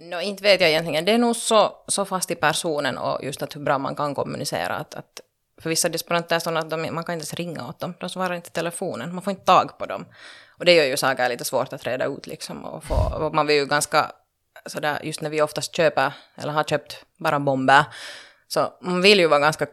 No, 0.00 0.20
inte 0.20 0.42
vet 0.42 0.60
jag 0.60 0.70
egentligen. 0.70 1.04
Det 1.04 1.12
är 1.12 1.18
nog 1.18 1.36
så, 1.36 1.76
så 1.86 2.04
fast 2.04 2.30
i 2.30 2.34
personen 2.34 2.98
och 2.98 3.24
just 3.24 3.42
att 3.42 3.56
hur 3.56 3.60
bra 3.60 3.78
man 3.78 3.96
kan 3.96 4.14
kommunicera. 4.14 4.74
Att, 4.74 4.94
att 4.94 5.20
för 5.60 5.70
vissa 5.70 5.88
disponenter 5.88 6.36
är 6.36 6.40
sådana 6.40 6.60
att 6.60 6.70
de, 6.70 6.76
man 6.76 7.04
kan 7.04 7.12
inte 7.12 7.12
ens 7.12 7.34
ringa 7.34 7.68
åt 7.68 7.80
dem. 7.80 7.94
De 8.00 8.08
svarar 8.08 8.34
inte 8.34 8.48
i 8.48 8.52
telefonen. 8.52 9.14
Man 9.14 9.22
får 9.22 9.30
inte 9.30 9.44
tag 9.44 9.78
på 9.78 9.86
dem. 9.86 10.06
Och 10.58 10.64
det 10.64 10.74
gör 10.74 10.84
ju 10.84 10.96
saker 10.96 11.28
lite 11.28 11.44
svårt 11.44 11.72
att 11.72 11.86
reda 11.86 12.04
ut 12.04 12.26
liksom. 12.26 12.64
Och, 12.64 12.84
få, 12.84 12.94
och 12.94 13.34
man 13.34 13.46
vill 13.46 13.56
ju 13.56 13.66
ganska, 13.66 14.12
sådär, 14.66 14.98
just 15.02 15.20
när 15.20 15.30
vi 15.30 15.42
oftast 15.42 15.76
köper, 15.76 16.12
eller 16.36 16.52
har 16.52 16.64
köpt 16.64 17.04
bara 17.16 17.40
bomber, 17.40 17.84
så 18.48 18.72
man 18.80 19.02
vill 19.02 19.18
ju 19.18 19.26
vara 19.26 19.40
ganska 19.40 19.66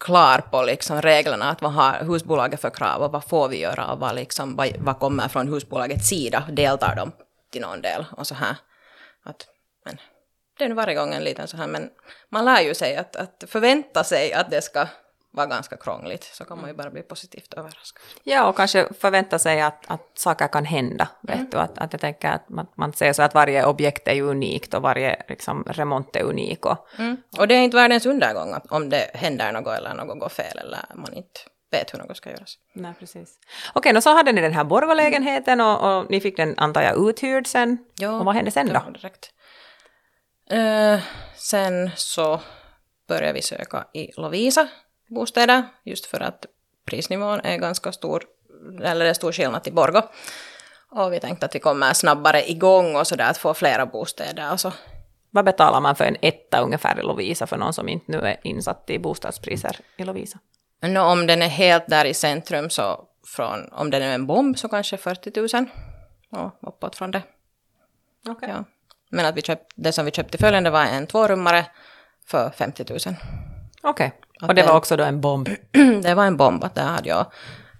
klar 0.00 0.38
på 0.38 0.62
liksom 0.62 1.02
reglerna, 1.02 1.50
att 1.50 1.62
vad 1.62 1.72
har 1.72 2.04
husbolaget 2.04 2.60
för 2.60 2.70
krav 2.70 3.02
och 3.02 3.12
vad 3.12 3.24
får 3.24 3.48
vi 3.48 3.60
göra 3.60 3.92
och 3.92 3.98
vad, 3.98 4.14
liksom, 4.14 4.56
vad, 4.56 4.76
vad 4.78 4.98
kommer 4.98 5.28
från 5.28 5.48
husbolagets 5.48 6.08
sida, 6.08 6.44
deltar 6.50 6.96
de 6.96 7.12
till 7.50 7.60
någon 7.60 7.82
del 7.82 8.04
och 8.16 8.26
så 8.26 8.34
här. 8.34 8.56
Att, 9.22 9.46
men 9.84 9.96
det 10.58 10.64
är 10.64 10.68
nu 10.68 10.74
varje 10.74 10.94
gång 10.94 11.14
en 11.14 11.24
liten 11.24 11.48
så 11.48 11.56
här, 11.56 11.66
men 11.66 11.90
man 12.28 12.44
lär 12.44 12.60
ju 12.60 12.74
sig 12.74 12.96
att, 12.96 13.16
att 13.16 13.44
förvänta 13.46 14.04
sig 14.04 14.32
att 14.32 14.50
det 14.50 14.62
ska 14.62 14.86
vara 15.32 15.46
ganska 15.46 15.76
krångligt, 15.76 16.24
så 16.24 16.44
kan 16.44 16.60
man 16.60 16.70
ju 16.70 16.76
bara 16.76 16.90
bli 16.90 17.02
positivt 17.02 17.54
överraskad. 17.54 18.02
Ja, 18.22 18.46
och 18.48 18.56
kanske 18.56 18.88
förvänta 19.00 19.38
sig 19.38 19.60
att, 19.60 19.84
att 19.86 20.10
saker 20.14 20.48
kan 20.48 20.64
hända. 20.64 21.08
Vet 21.22 21.50
du? 21.50 21.58
Att, 21.58 21.78
att 21.78 21.92
jag 21.92 22.00
tänker 22.00 22.28
att 22.28 22.48
man, 22.48 22.66
man 22.76 22.92
ser 22.92 23.12
så 23.12 23.22
att 23.22 23.34
varje 23.34 23.66
objekt 23.66 24.08
är 24.08 24.22
unikt 24.22 24.74
och 24.74 24.82
varje 24.82 25.22
liksom, 25.28 25.64
remont 25.64 26.16
är 26.16 26.22
unik. 26.22 26.66
Och, 26.66 26.86
Och 27.38 27.48
det 27.48 27.54
är 27.54 27.58
inte 27.58 27.76
världens 27.76 28.06
undergång 28.06 28.52
att 28.52 28.72
om 28.72 28.90
det 28.90 29.10
händer 29.14 29.52
något 29.52 29.78
eller 29.78 29.94
något 29.94 30.20
går 30.20 30.28
fel 30.28 30.58
eller 30.58 30.80
man 30.94 31.12
inte 31.12 31.40
vet 31.70 31.94
hur 31.94 31.98
något 31.98 32.16
ska 32.16 32.30
göras. 32.30 32.58
nej, 32.74 32.94
precis. 32.98 33.38
Okej, 33.72 33.96
och 33.96 34.02
så 34.02 34.14
hade 34.14 34.32
ni 34.32 34.40
den 34.40 34.52
här 34.52 34.64
Borgålägenheten 34.64 35.60
och, 35.60 35.98
och 35.98 36.10
ni 36.10 36.20
fick 36.20 36.36
den, 36.36 36.58
antar 36.58 36.82
jag, 36.82 37.08
uthyrd 37.08 37.46
sen. 37.46 37.78
Ja, 37.98 38.18
och 38.18 38.24
vad 38.24 38.34
hände 38.34 38.50
sen 38.50 38.68
då? 38.68 38.90
Direkt. 38.90 39.30
Eh, 40.50 41.00
sen 41.36 41.90
så 41.96 42.40
började 43.08 43.32
vi 43.32 43.42
söka 43.42 43.84
i 43.94 44.10
Lovisa 44.16 44.68
bostäder, 45.12 45.62
just 45.84 46.06
för 46.06 46.20
att 46.20 46.46
prisnivån 46.84 47.40
är 47.40 47.56
ganska 47.56 47.92
stor, 47.92 48.24
eller 48.82 49.04
det 49.04 49.10
är 49.10 49.14
stor 49.14 49.32
skillnad 49.32 49.64
till 49.64 49.72
Borgo. 49.72 50.02
Och 50.90 51.12
vi 51.12 51.20
tänkte 51.20 51.46
att 51.46 51.54
vi 51.54 51.58
kommer 51.58 51.92
snabbare 51.92 52.50
igång 52.50 52.96
och 52.96 53.06
sådär 53.06 53.30
att 53.30 53.38
få 53.38 53.54
flera 53.54 53.86
bostäder 53.86 54.52
och 54.52 54.60
så. 54.60 54.72
Vad 55.30 55.44
betalar 55.44 55.80
man 55.80 55.96
för 55.96 56.04
en 56.04 56.16
etta 56.22 56.60
ungefär 56.60 57.00
i 57.00 57.02
Lovisa 57.02 57.46
för 57.46 57.56
någon 57.56 57.72
som 57.72 57.88
inte 57.88 58.12
nu 58.12 58.18
är 58.18 58.36
insatt 58.42 58.90
i 58.90 58.98
bostadspriser 58.98 59.76
i 59.96 60.04
Lovisa? 60.04 60.38
Nå, 60.82 61.02
om 61.02 61.26
den 61.26 61.42
är 61.42 61.48
helt 61.48 61.86
där 61.86 62.04
i 62.04 62.14
centrum 62.14 62.70
så 62.70 63.08
från, 63.26 63.68
om 63.72 63.90
den 63.90 64.02
är 64.02 64.14
en 64.14 64.26
bomb 64.26 64.58
så 64.58 64.68
kanske 64.68 64.96
40 64.96 65.56
000 65.56 65.66
och 66.30 66.68
uppåt 66.68 66.96
från 66.96 67.10
det. 67.10 67.22
Okej. 68.28 68.48
Ja. 68.48 68.64
Men 69.10 69.26
att 69.26 69.36
vi 69.36 69.42
köpt, 69.42 69.72
det 69.74 69.92
som 69.92 70.04
vi 70.04 70.10
köpte 70.10 70.38
följande 70.38 70.70
var 70.70 70.84
en 70.84 71.06
tvårummare 71.06 71.66
för 72.26 72.50
50 72.50 72.84
000. 72.90 73.16
Okej. 73.82 74.06
Att 74.06 74.31
Och 74.48 74.54
det 74.54 74.62
var 74.62 74.76
också 74.76 74.96
då 74.96 75.04
en 75.04 75.20
bomb. 75.20 75.48
det 76.02 76.14
var 76.14 76.26
en 76.26 76.36
bomb 76.36 76.64
att 76.64 76.74
där 76.74 76.84
hade 76.84 77.08
jag, 77.08 77.26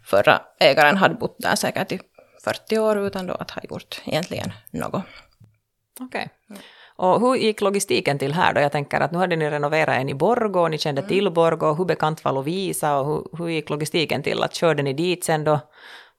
förra 0.05 0.41
ägaren 0.61 0.97
hade 0.97 1.15
bott 1.15 1.37
där 1.39 1.57
säkert 1.57 1.93
i 1.93 2.01
40 2.45 2.79
år 2.79 2.99
utan 2.99 3.27
då 3.27 3.35
att 3.35 3.51
ha 3.51 3.63
gjort 3.71 4.03
egentligen 4.05 4.53
något. 4.71 5.03
Okej. 6.01 6.29
Och 6.97 7.21
hur 7.21 7.35
gick 7.35 7.61
logistiken 7.61 8.19
till 8.19 8.33
här 8.33 8.55
då? 8.55 8.61
Jag 8.61 8.73
tänker 8.73 9.01
att 9.01 9.13
nu 9.13 9.19
hade 9.19 9.37
ni 9.37 9.51
renoverat 9.51 9.97
en 9.97 10.09
i 10.09 10.15
Borgå, 10.15 10.61
och 10.61 10.71
ni 10.71 10.79
kände 10.79 11.03
till 11.03 11.31
Borgå, 11.31 11.75
hur 11.75 11.85
bekant 11.85 12.25
var 12.25 12.33
Lovisa 12.33 12.99
och 12.99 13.07
hur, 13.07 13.39
hur 13.39 13.49
gick 13.49 13.71
logistiken 13.71 14.23
till? 14.23 14.43
Att 14.43 14.55
körde 14.55 14.83
ni 14.83 14.93
dit 14.93 15.25
sen 15.25 15.45
då 15.45 15.61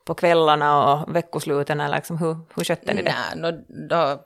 på 0.05 0.13
kvällarna 0.13 0.93
och 0.93 1.15
veckosluten 1.15 1.81
eller 1.81 1.95
liksom 1.95 2.17
hur, 2.17 2.37
hur 2.55 2.63
skötte 2.63 2.93
ni 2.93 3.01
det? 3.01 3.15
Nej, 3.35 3.51
då, 3.51 3.63
då, 3.89 4.21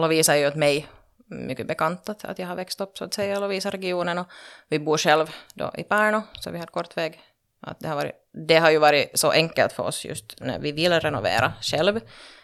Lovisa 0.00 0.34
är 0.34 0.38
ju 0.38 0.48
åt 0.48 0.54
mig 0.54 0.86
mycket 1.26 1.66
bekant 1.66 2.08
att, 2.08 2.24
att 2.24 2.38
jag 2.38 2.46
har 2.46 2.56
växt 2.56 2.80
upp 2.80 2.98
så 2.98 3.04
att 3.04 3.14
säga 3.14 3.36
i 3.36 3.40
Lovisa-regionen 3.40 4.18
och 4.18 4.26
vi 4.68 4.78
bor 4.78 4.98
själv 4.98 5.30
då 5.54 5.70
i 5.78 5.82
Pärno 5.82 6.22
så 6.40 6.50
vi 6.50 6.58
har 6.58 6.66
kort 6.66 6.96
väg 6.96 7.20
Att 7.60 7.80
det, 7.80 7.88
har 7.88 7.96
varit, 7.96 8.12
det 8.48 8.56
har 8.56 8.70
ju 8.70 8.78
varit 8.78 9.10
så 9.14 9.30
enkelt 9.30 9.72
för 9.72 9.82
oss 9.82 10.04
just 10.04 10.40
när 10.40 10.58
vi 10.58 10.72
vill 10.72 10.92
renovera 10.92 11.52
själv 11.60 12.00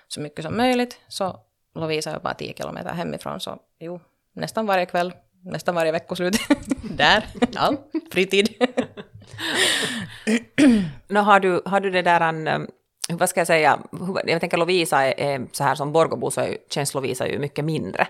så 0.08 0.20
mycket 0.20 0.44
som 0.44 0.56
möjligt. 0.56 1.00
Så 1.08 1.40
Lovisa 1.74 2.10
är 2.10 2.18
bara 2.18 2.34
10 2.34 2.54
kilometer 2.54 2.94
hemifrån, 2.94 3.40
så 3.40 3.58
jo, 3.78 4.00
nästan 4.32 4.66
varje 4.66 4.86
kväll, 4.86 5.12
nästan 5.44 5.74
varje 5.74 5.92
veckoslut. 5.92 6.36
Där, 6.96 7.26
all 7.56 7.76
fritid. 8.12 8.48
Nå, 11.08 11.20
har, 11.20 11.40
du, 11.40 11.62
har 11.64 11.80
du 11.80 11.90
det 11.90 12.02
där, 12.02 12.54
um, 12.54 12.68
vad 13.08 13.28
ska 13.28 13.40
jag 13.40 13.46
säga, 13.46 13.78
jag 14.26 14.40
tänker 14.40 14.56
Lovisa 14.56 15.04
är, 15.04 15.20
är 15.20 15.46
så 15.52 15.64
här 15.64 15.74
som 15.74 15.92
Borgåbo 15.92 16.30
så 16.30 16.40
är, 16.40 16.56
känns 16.70 16.94
Lovisa 16.94 17.28
ju 17.28 17.38
mycket 17.38 17.64
mindre. 17.64 18.06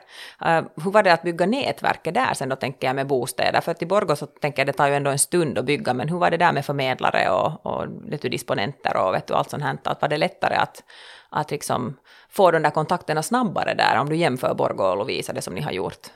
Uh, 0.47 0.63
hur 0.85 0.91
var 0.91 1.03
det 1.03 1.13
att 1.13 1.23
bygga 1.23 1.47
nätverket 1.47 2.15
där 2.15 2.35
sen 2.35 2.49
då 2.49 2.57
tänker 2.57 2.87
jag 2.87 2.97
med 2.97 3.07
bostäder? 3.07 3.61
För 3.61 3.73
att 3.73 3.83
i 3.83 3.87
Borgå 3.87 4.17
så 4.17 4.27
tänker 4.27 4.61
jag 4.61 4.67
det 4.67 4.73
tar 4.73 4.89
ju 4.89 4.95
ändå 4.95 5.11
en 5.11 5.19
stund 5.19 5.59
att 5.59 5.65
bygga, 5.65 5.95
men 5.95 6.09
hur 6.09 6.19
var 6.19 6.31
det 6.31 6.37
där 6.37 6.53
med 6.53 6.65
förmedlare 6.65 7.31
och, 7.31 7.67
och 7.67 7.87
vet 8.09 8.23
du, 8.23 8.29
disponenter 8.29 8.97
och 8.97 9.15
vet 9.15 9.27
du, 9.27 9.35
allt 9.35 9.51
sånt 9.51 9.63
här? 9.63 9.79
Att 9.85 10.03
var 10.03 10.09
det 10.09 10.17
lättare 10.17 10.55
att, 10.55 10.83
att 11.31 11.51
liksom 11.51 11.97
få 12.31 12.51
de 12.51 12.63
där 12.63 12.71
kontakterna 12.71 13.23
snabbare 13.23 13.75
där 13.75 13.97
om 13.99 14.09
du 14.09 14.17
jämför 14.17 14.55
Borgå 14.55 14.85
och 14.85 14.97
Lovisa, 14.97 15.33
det 15.33 15.43
som 15.43 15.55
ni 15.55 15.61
har 15.61 15.73
gjort? 15.73 16.07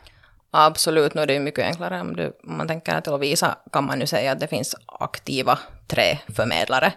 Absolut, 0.50 1.14
nu 1.14 1.22
är 1.22 1.26
det 1.26 1.34
ju 1.34 1.40
mycket 1.40 1.64
enklare. 1.64 2.00
Om, 2.00 2.16
du, 2.16 2.26
om 2.26 2.56
man 2.56 2.68
tänker 2.68 2.94
att 2.94 3.06
Lovisa 3.06 3.58
kan 3.72 3.84
man 3.84 4.00
ju 4.00 4.06
säga 4.06 4.32
att 4.32 4.40
det 4.40 4.46
finns 4.46 4.74
aktiva 4.86 5.58
tre 5.86 6.18
förmedlare. 6.36 6.92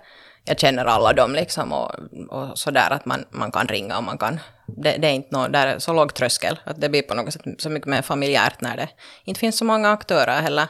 Jag 0.49 0.59
känner 0.59 0.85
alla 0.85 1.13
dem 1.13 1.35
liksom 1.35 1.73
och, 1.73 1.91
och 2.29 2.59
sådär 2.59 2.91
att 2.91 3.05
man, 3.05 3.25
man 3.29 3.51
kan 3.51 3.67
ringa 3.67 3.97
och 3.97 4.03
man 4.03 4.17
kan... 4.17 4.39
Det, 4.67 4.97
det 4.97 5.07
är 5.07 5.11
inte 5.11 5.35
någon, 5.35 5.51
där 5.51 5.67
är 5.67 5.79
så 5.79 5.93
låg 5.93 6.13
tröskel 6.13 6.59
att 6.63 6.81
det 6.81 6.89
blir 6.89 7.01
på 7.01 7.13
något 7.13 7.33
sätt 7.33 7.41
så 7.57 7.69
mycket 7.69 7.87
mer 7.89 8.01
familjärt 8.01 8.61
när 8.61 8.77
det 8.77 8.89
inte 9.25 9.39
finns 9.39 9.57
så 9.57 9.65
många 9.65 9.91
aktörer 9.91 10.41
heller. 10.41 10.67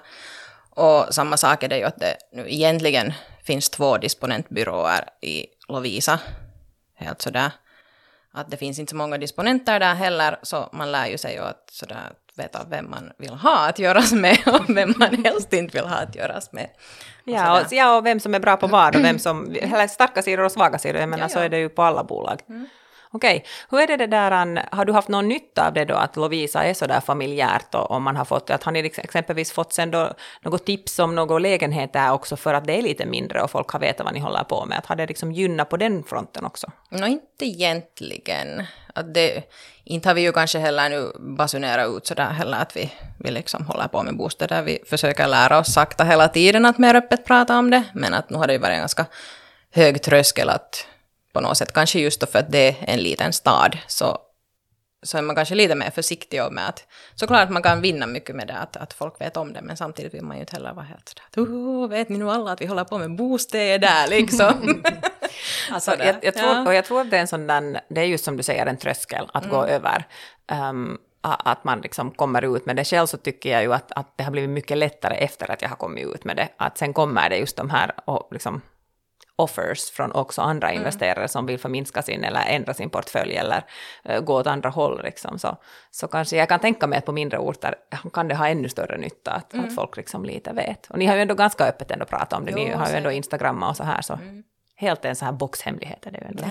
Och 0.69 1.13
samma 1.13 1.37
sak 1.37 1.63
är 1.63 1.67
det 1.67 1.77
ju 1.77 1.83
att 1.83 1.99
det 1.99 2.17
nu 2.33 2.45
egentligen 2.49 3.13
finns 3.43 3.69
två 3.69 3.97
disponentbyråer 3.97 5.09
i 5.21 5.45
Lovisa. 5.67 6.19
Helt 6.95 7.21
sådär. 7.21 7.51
Att 8.33 8.51
det 8.51 8.57
finns 8.57 8.79
inte 8.79 8.89
så 8.89 8.95
många 8.95 9.17
disponenter 9.17 9.79
där 9.79 9.95
heller, 9.95 10.39
så 10.43 10.69
man 10.73 10.91
lär 10.91 11.07
ju 11.07 11.17
sig 11.17 11.33
ju 11.33 11.41
att 11.41 11.69
sådär 11.71 11.95
att 12.11 12.18
veta 12.39 12.59
vem 12.69 12.89
man 12.89 13.11
vill 13.17 13.33
ha 13.33 13.67
att 13.67 13.79
göras 13.79 14.11
med 14.11 14.37
och 14.45 14.77
vem 14.77 14.93
man 14.97 15.23
helst 15.23 15.53
inte 15.53 15.77
vill 15.77 15.87
ha 15.87 15.95
att 15.95 16.15
göras 16.15 16.51
med. 16.51 16.67
Och 17.25 17.31
Ja 17.31 17.61
och, 17.61 17.67
ja, 17.71 17.97
och 17.97 18.05
vem 18.05 18.19
som 18.19 18.35
är 18.35 18.39
bra 18.39 18.57
på 18.57 18.67
vad 18.67 18.95
och 18.95 19.03
vem 19.03 19.19
som... 19.25 19.55
Eller 19.61 19.87
starka 19.87 20.21
sidor 20.21 20.43
och 20.45 20.51
svaga 20.51 20.77
sidor, 20.79 20.99
jag 20.99 21.09
menar 21.09 21.23
Ja, 21.23 21.29
så 21.29 21.39
ja. 21.39 21.43
är 21.43 21.49
det 21.49 21.57
ju 21.59 21.69
på 21.69 21.83
alla 21.83 22.03
bolag. 22.03 22.39
Okej, 23.11 23.45
hur 23.69 23.79
är 23.79 23.87
det, 23.87 23.97
det 23.97 24.07
där, 24.07 24.31
an- 24.31 24.59
har 24.71 24.85
du 24.85 24.93
haft 24.93 25.07
någon 25.07 25.27
nytta 25.27 25.67
av 25.67 25.73
det 25.73 25.85
då 25.85 25.95
att 25.95 26.15
Lovisa 26.15 26.63
är 26.63 26.73
så 26.73 26.87
där 26.87 26.99
familjärt 26.99 27.75
och 27.75 27.91
om 27.91 28.03
man 28.03 28.15
har 28.15 28.25
fått, 28.25 28.49
att 28.49 28.63
har 28.63 28.71
ni 28.71 28.81
liksom 28.81 29.03
exempelvis 29.03 29.51
fått 29.51 29.73
sen 29.73 29.91
då 29.91 30.13
något 30.41 30.65
tips 30.65 30.99
om 30.99 31.15
någon 31.15 31.41
lägenhet 31.41 31.93
där 31.93 32.11
också 32.11 32.35
för 32.35 32.53
att 32.53 32.65
det 32.65 32.77
är 32.77 32.81
lite 32.81 33.05
mindre 33.05 33.41
och 33.41 33.51
folk 33.51 33.69
har 33.69 33.79
vetat 33.79 34.05
vad 34.05 34.13
ni 34.13 34.19
håller 34.19 34.43
på 34.43 34.65
med, 34.65 34.77
att 34.77 34.85
har 34.85 34.95
det 34.95 35.07
liksom 35.07 35.31
gynnat 35.31 35.69
på 35.69 35.77
den 35.77 36.03
fronten 36.03 36.45
också? 36.45 36.71
Nå, 36.89 37.07
inte 37.07 37.45
egentligen. 37.45 38.63
Att 38.93 39.13
det, 39.13 39.43
inte 39.83 40.09
har 40.09 40.13
vi 40.13 40.21
ju 40.21 40.31
kanske 40.31 40.59
heller 40.59 40.89
nu 40.89 41.11
basunerat 41.19 41.97
ut 41.97 42.07
sådär 42.07 42.29
heller 42.29 42.57
att 42.57 42.77
vi, 42.77 42.91
vi 43.19 43.31
liksom 43.31 43.65
håller 43.65 43.87
på 43.87 44.03
med 44.03 44.17
bostäder. 44.17 44.61
Vi 44.61 44.79
försöker 44.89 45.27
lära 45.27 45.59
oss 45.59 45.73
sakta 45.73 46.03
hela 46.03 46.27
tiden 46.27 46.65
att 46.65 46.77
mer 46.77 46.95
öppet 46.95 47.25
prata 47.25 47.57
om 47.57 47.69
det. 47.69 47.83
Men 47.93 48.13
att 48.13 48.29
nu 48.29 48.37
har 48.37 48.47
det 48.47 48.53
ju 48.53 48.59
varit 48.59 48.73
en 48.73 48.79
ganska 48.79 49.05
hög 49.71 50.01
tröskel 50.03 50.49
att 50.49 50.85
på 51.39 51.47
något 51.47 51.57
sätt, 51.57 51.73
kanske 51.73 51.99
just 51.99 52.21
då 52.21 52.27
för 52.27 52.39
att 52.39 52.51
det 52.51 52.67
är 52.67 52.75
en 52.93 52.99
liten 52.99 53.33
stad, 53.33 53.77
så, 53.87 54.17
så 55.03 55.17
är 55.17 55.21
man 55.21 55.35
kanske 55.35 55.55
lite 55.55 55.75
mer 55.75 55.89
försiktig 55.89 56.41
med 56.51 56.69
att 56.69 56.83
såklart 57.15 57.43
att 57.43 57.49
man 57.49 57.63
kan 57.63 57.81
vinna 57.81 58.07
mycket 58.07 58.35
med 58.35 58.47
det, 58.47 58.57
att, 58.57 58.77
att 58.77 58.93
folk 58.93 59.21
vet 59.21 59.37
om 59.37 59.53
det, 59.53 59.61
men 59.61 59.77
samtidigt 59.77 60.13
vill 60.13 60.23
man 60.23 60.37
ju 60.37 60.41
inte 60.41 60.55
heller 60.55 60.73
vara 60.73 60.85
helt 60.85 61.09
sådär 61.09 61.23
att 61.31 61.37
"Oh, 61.37 61.89
vet 61.89 62.09
ni 62.09 62.17
nu 62.17 62.29
alla 62.31 62.51
att 62.51 62.61
vi 62.61 62.65
håller 62.65 62.83
på 62.83 62.97
med 62.97 63.15
bostäder 63.15 64.07
liksom. 64.09 64.83
Alltså, 65.71 65.91
jag, 65.99 66.15
jag, 66.21 66.33
tror, 66.33 66.49
Ja. 66.49 66.65
och 66.67 66.73
jag 66.73 66.85
tror 66.85 67.01
att 67.01 67.11
det 67.11 67.17
är 67.17 67.21
en 67.21 67.27
sån 67.27 67.47
där, 67.47 67.81
det 67.89 68.01
är 68.01 68.05
just 68.05 68.25
som 68.25 68.37
du 68.37 68.43
säger 68.43 68.65
en 68.65 68.77
tröskel 68.77 69.29
att 69.33 69.49
gå 69.49 69.63
över. 69.65 70.07
Um, 70.51 70.97
att 71.21 71.63
man 71.63 71.81
liksom 71.81 72.11
kommer 72.11 72.55
ut 72.57 72.65
med 72.65 72.75
det. 72.75 72.83
Själv 72.85 73.05
så 73.05 73.17
tycker 73.17 73.51
jag 73.51 73.61
ju 73.63 73.73
att, 73.73 73.91
att 73.91 74.13
det 74.17 74.23
har 74.23 74.31
blivit 74.31 74.49
mycket 74.49 74.77
lättare 74.77 75.15
efter 75.15 75.51
att 75.51 75.61
jag 75.61 75.69
har 75.69 75.75
kommit 75.75 76.07
ut 76.07 76.23
med 76.23 76.35
det. 76.35 76.49
Att 76.57 76.77
sen 76.77 76.93
kommer 76.93 77.29
det 77.29 77.37
just 77.37 77.57
de 77.57 77.69
här 77.69 77.91
och 78.05 78.27
liksom, 78.31 78.61
offers 79.39 79.91
från 79.91 80.11
också 80.11 80.41
andra 80.41 80.71
investerare 80.71 81.27
som 81.27 81.45
vill 81.45 81.59
förminska 81.59 82.01
sin 82.01 82.23
eller 82.23 82.41
ändra 82.47 82.73
sin 82.73 82.89
portfölj 82.89 83.35
eller 83.35 83.63
eh, 84.03 84.21
gå 84.21 84.33
åt 84.35 84.47
andra 84.47 84.69
håll. 84.69 85.01
Liksom. 85.03 85.39
Så, 85.39 85.57
så 85.91 86.07
kanske 86.07 86.37
jag 86.37 86.49
kan 86.49 86.59
tänka 86.59 86.87
mig 86.87 86.97
att 86.97 87.05
på 87.05 87.11
mindre 87.11 87.37
orter 87.37 87.75
kan 88.13 88.27
det 88.27 88.35
ha 88.35 88.47
ännu 88.47 88.69
större 88.69 88.97
nytta 88.97 89.31
att, 89.31 89.53
att 89.53 89.75
folk 89.75 89.97
liksom 89.97 90.25
lite 90.25 90.53
vet. 90.53 90.87
Och 90.89 90.97
ni 90.99 91.05
har 91.05 91.15
ju 91.15 91.21
ändå 91.21 91.35
ganska 91.35 91.65
öppet 91.65 91.91
ändå 91.91 92.05
pratat 92.05 92.33
om 92.33 92.45
det. 92.45 92.55
Ni 92.55 92.69
Jo, 92.71 92.77
har 92.77 92.89
ju 92.89 92.95
ändå. 92.95 93.11
Instagram 93.11 93.63
och 93.63 93.77
så 93.77 93.83
här. 93.83 94.01
Så 94.01 94.19
helt 94.75 95.05
en 95.05 95.15
sån 95.15 95.25
här 95.25 95.33
boxhemlighet 95.33 96.05
är 96.05 96.11
det 96.11 96.17
ju 96.17 96.25
ändå. 96.29 96.43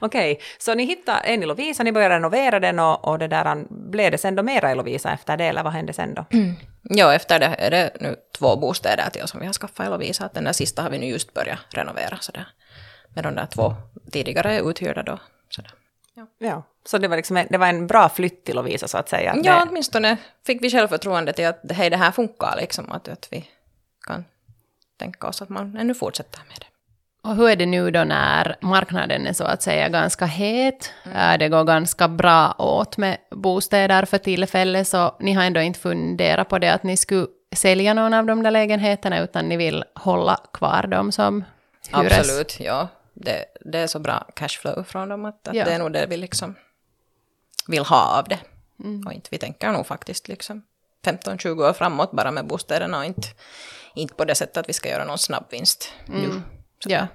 Okej, 0.00 0.40
så 0.58 0.74
ni 0.74 0.84
hittade 0.84 1.18
en 1.18 1.42
i 1.42 1.46
Lovisa, 1.46 1.82
ni 1.82 1.92
började 1.92 2.14
renovera 2.14 2.60
den 2.60 2.78
och, 2.78 3.08
och 3.08 3.18
det 3.18 3.28
där, 3.28 3.64
blev 3.90 4.10
det 4.10 4.18
sen 4.18 4.34
då 4.34 4.42
mera 4.42 4.72
i 4.72 4.74
Lovisa 4.74 5.12
efter 5.12 5.36
det 5.36 5.44
eller 5.44 5.62
vad 5.62 5.72
hände 5.72 5.92
sen 5.92 6.14
då? 6.14 6.24
Ja, 6.92 7.14
efter 7.14 7.38
det 7.38 7.46
är 7.58 7.70
det 7.70 7.90
nu 8.00 8.16
två 8.38 8.56
bostäder 8.56 9.10
till 9.10 9.28
som 9.28 9.40
vi 9.40 9.46
har 9.46 9.52
skaffat 9.52 9.86
i 9.86 9.90
Lovisa. 9.90 10.24
Att 10.24 10.34
den 10.34 10.44
där 10.44 10.52
sista 10.52 10.82
har 10.82 10.90
vi 10.90 10.98
nu 10.98 11.06
just 11.06 11.34
börjat 11.34 11.58
renovera. 11.70 12.18
Sådär. 12.20 12.46
Men 13.14 13.24
de 13.24 13.34
där 13.34 13.46
två 13.46 13.74
tidigare 14.12 14.54
är 14.54 14.70
uthyrda 14.70 15.02
då. 15.02 15.18
Sådär. 15.48 15.74
Ja, 16.38 16.62
så 16.84 16.98
det 16.98 17.08
var, 17.08 17.16
liksom 17.16 17.36
en, 17.36 17.46
det 17.50 17.58
var 17.58 17.66
en 17.66 17.86
bra 17.86 18.08
flytt 18.08 18.44
till 18.44 18.56
Lovisa 18.56 18.88
så 18.88 18.98
att 18.98 19.08
säga. 19.08 19.36
Ja, 19.36 19.54
Det, 19.54 19.70
åtminstone 19.70 20.16
fick 20.46 20.62
vi 20.62 20.70
självförtroende 20.70 21.32
till 21.32 21.46
att 21.46 21.60
hej, 21.70 21.90
det 21.90 21.96
här 21.96 22.10
funkar 22.10 22.56
liksom. 22.56 22.92
Att, 22.92 23.08
att 23.08 23.28
vi 23.30 23.48
kan 24.06 24.24
tänka 24.98 25.26
oss 25.26 25.42
att 25.42 25.48
man 25.48 25.76
ännu 25.76 25.94
fortsätter 25.94 26.40
med 26.48 26.56
det. 26.60 26.66
Och 27.22 27.36
hur 27.36 27.48
är 27.50 27.56
det 27.56 27.66
nu 27.66 27.90
då 27.90 28.04
när 28.04 28.56
marknaden 28.60 29.26
är 29.26 29.32
så 29.32 29.44
att 29.44 29.62
säga 29.62 29.88
ganska 29.88 30.26
het? 30.26 30.92
Äh, 31.14 31.38
Det 31.38 31.48
går 31.48 31.64
ganska 31.64 32.08
bra 32.08 32.54
åt 32.58 32.96
med 32.96 33.18
bostäder 33.30 34.04
för 34.04 34.18
tillfället, 34.18 34.88
så 34.88 35.16
ni 35.20 35.32
har 35.32 35.42
ändå 35.44 35.60
inte 35.60 35.80
funderat 35.80 36.48
på 36.48 36.58
det 36.58 36.68
att 36.72 36.82
ni 36.82 36.96
skulle 36.96 37.26
sälja 37.56 37.94
någon 37.94 38.14
av 38.14 38.26
de 38.26 38.42
där 38.42 38.50
lägenheterna, 38.50 39.20
utan 39.20 39.48
ni 39.48 39.56
vill 39.56 39.84
hålla 39.94 40.40
kvar 40.52 40.86
dem 40.86 41.12
som 41.12 41.44
hyres? 41.92 42.18
Absolut, 42.18 42.60
ja. 42.60 42.88
Det, 43.14 43.44
det 43.60 43.78
är 43.78 43.86
så 43.86 43.98
bra 43.98 44.26
cashflow 44.34 44.82
från 44.82 45.08
dem 45.08 45.24
att, 45.24 45.48
att 45.48 45.54
Ja. 45.54 45.64
det 45.64 45.72
är 45.72 45.78
nog 45.78 45.92
det 45.92 46.06
vi 46.06 46.16
liksom 46.16 46.54
vill 47.68 47.84
ha 47.84 48.18
av 48.18 48.28
det. 48.28 48.38
Och 49.06 49.12
inte, 49.12 49.28
vi 49.30 49.38
tänker 49.38 49.72
nog 49.72 49.86
faktiskt 49.86 50.28
liksom 50.28 50.62
15-20 51.04 51.68
år 51.68 51.72
framåt 51.72 52.10
bara 52.12 52.30
med 52.30 52.46
bostäderna 52.46 52.98
och 52.98 53.04
inte, 53.04 53.28
inte 53.94 54.14
på 54.14 54.24
det 54.24 54.34
sättet 54.34 54.56
att 54.56 54.68
vi 54.68 54.72
ska 54.72 54.88
göra 54.88 55.04
någon 55.04 55.18
snabb 55.18 55.44
vinst 55.50 55.92
nu. 56.06 56.42
Ja. 56.86 57.06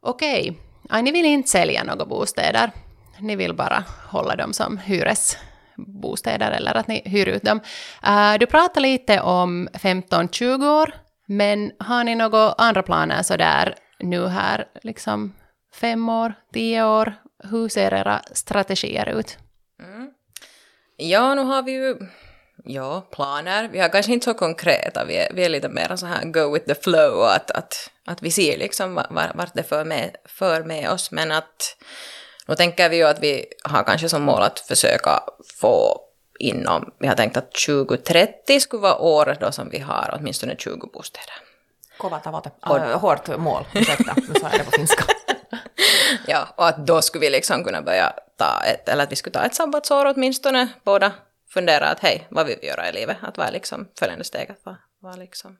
Okej, 0.00 0.58
Aj, 0.88 1.02
ni 1.02 1.12
vill 1.12 1.24
inte 1.24 1.48
sälja 1.48 1.84
några 1.84 2.04
bostäder. 2.04 2.70
Ni 3.18 3.36
vill 3.36 3.54
bara 3.54 3.84
hålla 4.08 4.36
dem 4.36 4.52
som 4.52 4.78
hyresbostäder 4.78 6.50
eller 6.50 6.74
att 6.76 6.88
ni 6.88 7.02
hyr 7.04 7.28
ut 7.28 7.42
dem. 7.42 7.60
Uh, 8.06 8.38
du 8.38 8.46
pratade 8.46 8.80
lite 8.80 9.20
om 9.20 9.68
15-20 9.72 10.82
år, 10.82 10.94
men 11.26 11.72
har 11.78 12.04
ni 12.04 12.14
några 12.14 12.52
andra 12.52 12.82
planer 12.82 13.22
så 13.22 13.36
där 13.36 13.74
nu 13.98 14.26
här, 14.26 14.64
liksom 14.82 15.32
fem 15.74 16.08
år, 16.08 16.34
tio 16.52 16.84
år? 16.84 17.14
Hur 17.44 17.68
ser 17.68 17.94
era 17.94 18.20
strategier 18.32 19.08
ut? 19.18 19.38
Mm. 19.80 20.10
Ja, 20.96 21.34
nu 21.34 21.42
har 21.42 21.62
vi 21.62 21.72
ju 21.72 21.96
ja, 22.64 23.00
planer. 23.10 23.68
Vi 23.68 23.80
har 23.80 23.88
kanske 23.88 24.12
inte 24.12 24.24
så 24.24 24.34
konkreta, 24.34 25.04
vi 25.04 25.16
är, 25.16 25.32
vi 25.34 25.44
är 25.44 25.48
lite 25.48 25.68
mer 25.68 25.96
så 25.96 26.06
här 26.06 26.24
go 26.24 26.52
with 26.54 26.66
the 26.66 26.74
flow 26.74 27.22
att, 27.22 27.50
att, 27.50 27.90
att 28.06 28.22
vi 28.22 28.30
ser 28.30 28.58
liksom 28.58 28.94
va- 28.94 29.06
va- 29.10 29.32
vart 29.34 29.54
det 29.54 29.62
för 29.62 29.84
med, 29.84 30.16
för 30.24 30.62
med 30.64 30.90
oss. 30.90 31.10
Men 31.10 31.32
att 31.32 31.76
nu 32.46 32.54
tänker 32.54 32.88
vi 32.88 32.96
ju 32.96 33.04
att 33.04 33.22
vi 33.22 33.46
har 33.64 33.82
kanske 33.84 34.08
som 34.08 34.22
mål 34.22 34.42
att 34.42 34.60
försöka 34.60 35.22
få 35.60 36.00
inom, 36.38 36.92
vi 36.98 37.06
har 37.06 37.14
tänkt 37.14 37.36
att 37.36 37.52
2030 37.66 38.60
skulle 38.60 38.82
vara 38.82 38.98
året 38.98 39.40
då 39.40 39.52
som 39.52 39.70
vi 39.70 39.78
har 39.78 40.14
åtminstone 40.18 40.56
20 40.58 40.86
bostäder. 40.92 41.34
Kova 41.98 42.18
tavoite. 42.18 42.50
Äh, 42.66 43.00
hårt 43.00 43.38
mål, 43.38 43.64
ursäkta, 43.74 44.14
nu 44.16 44.40
sa 44.40 44.48
jag 44.50 44.60
det 44.60 44.64
på 44.64 44.70
finska. 44.70 45.04
Ja, 46.26 46.48
och 46.56 46.66
att 46.68 46.86
då 46.86 47.02
skulle 47.02 47.20
vi 47.20 47.30
liksom 47.30 47.64
kunna 47.64 47.82
börja 47.82 48.12
ta 48.38 48.62
ett, 48.66 48.88
eller 48.88 49.02
att 49.02 49.12
vi 49.12 49.16
skulle 49.16 49.34
ta 49.34 49.44
ett 49.44 49.54
sabbatsår 49.54 50.06
åtminstone, 50.06 50.68
båda 50.84 51.12
fundera 51.52 51.88
att 51.88 52.00
hej, 52.00 52.26
vad 52.30 52.46
vill 52.46 52.58
vi 52.60 52.66
göra 52.66 52.88
i 52.88 52.92
livet? 52.92 53.16
Att 53.22 53.38
vad 53.38 53.46
är 53.46 53.52
liksom 53.52 53.88
följande 53.98 54.24
steg? 54.24 54.50
Att 54.50 54.60
vad, 54.62 54.76
vad 55.00 55.18
liksom... 55.18 55.58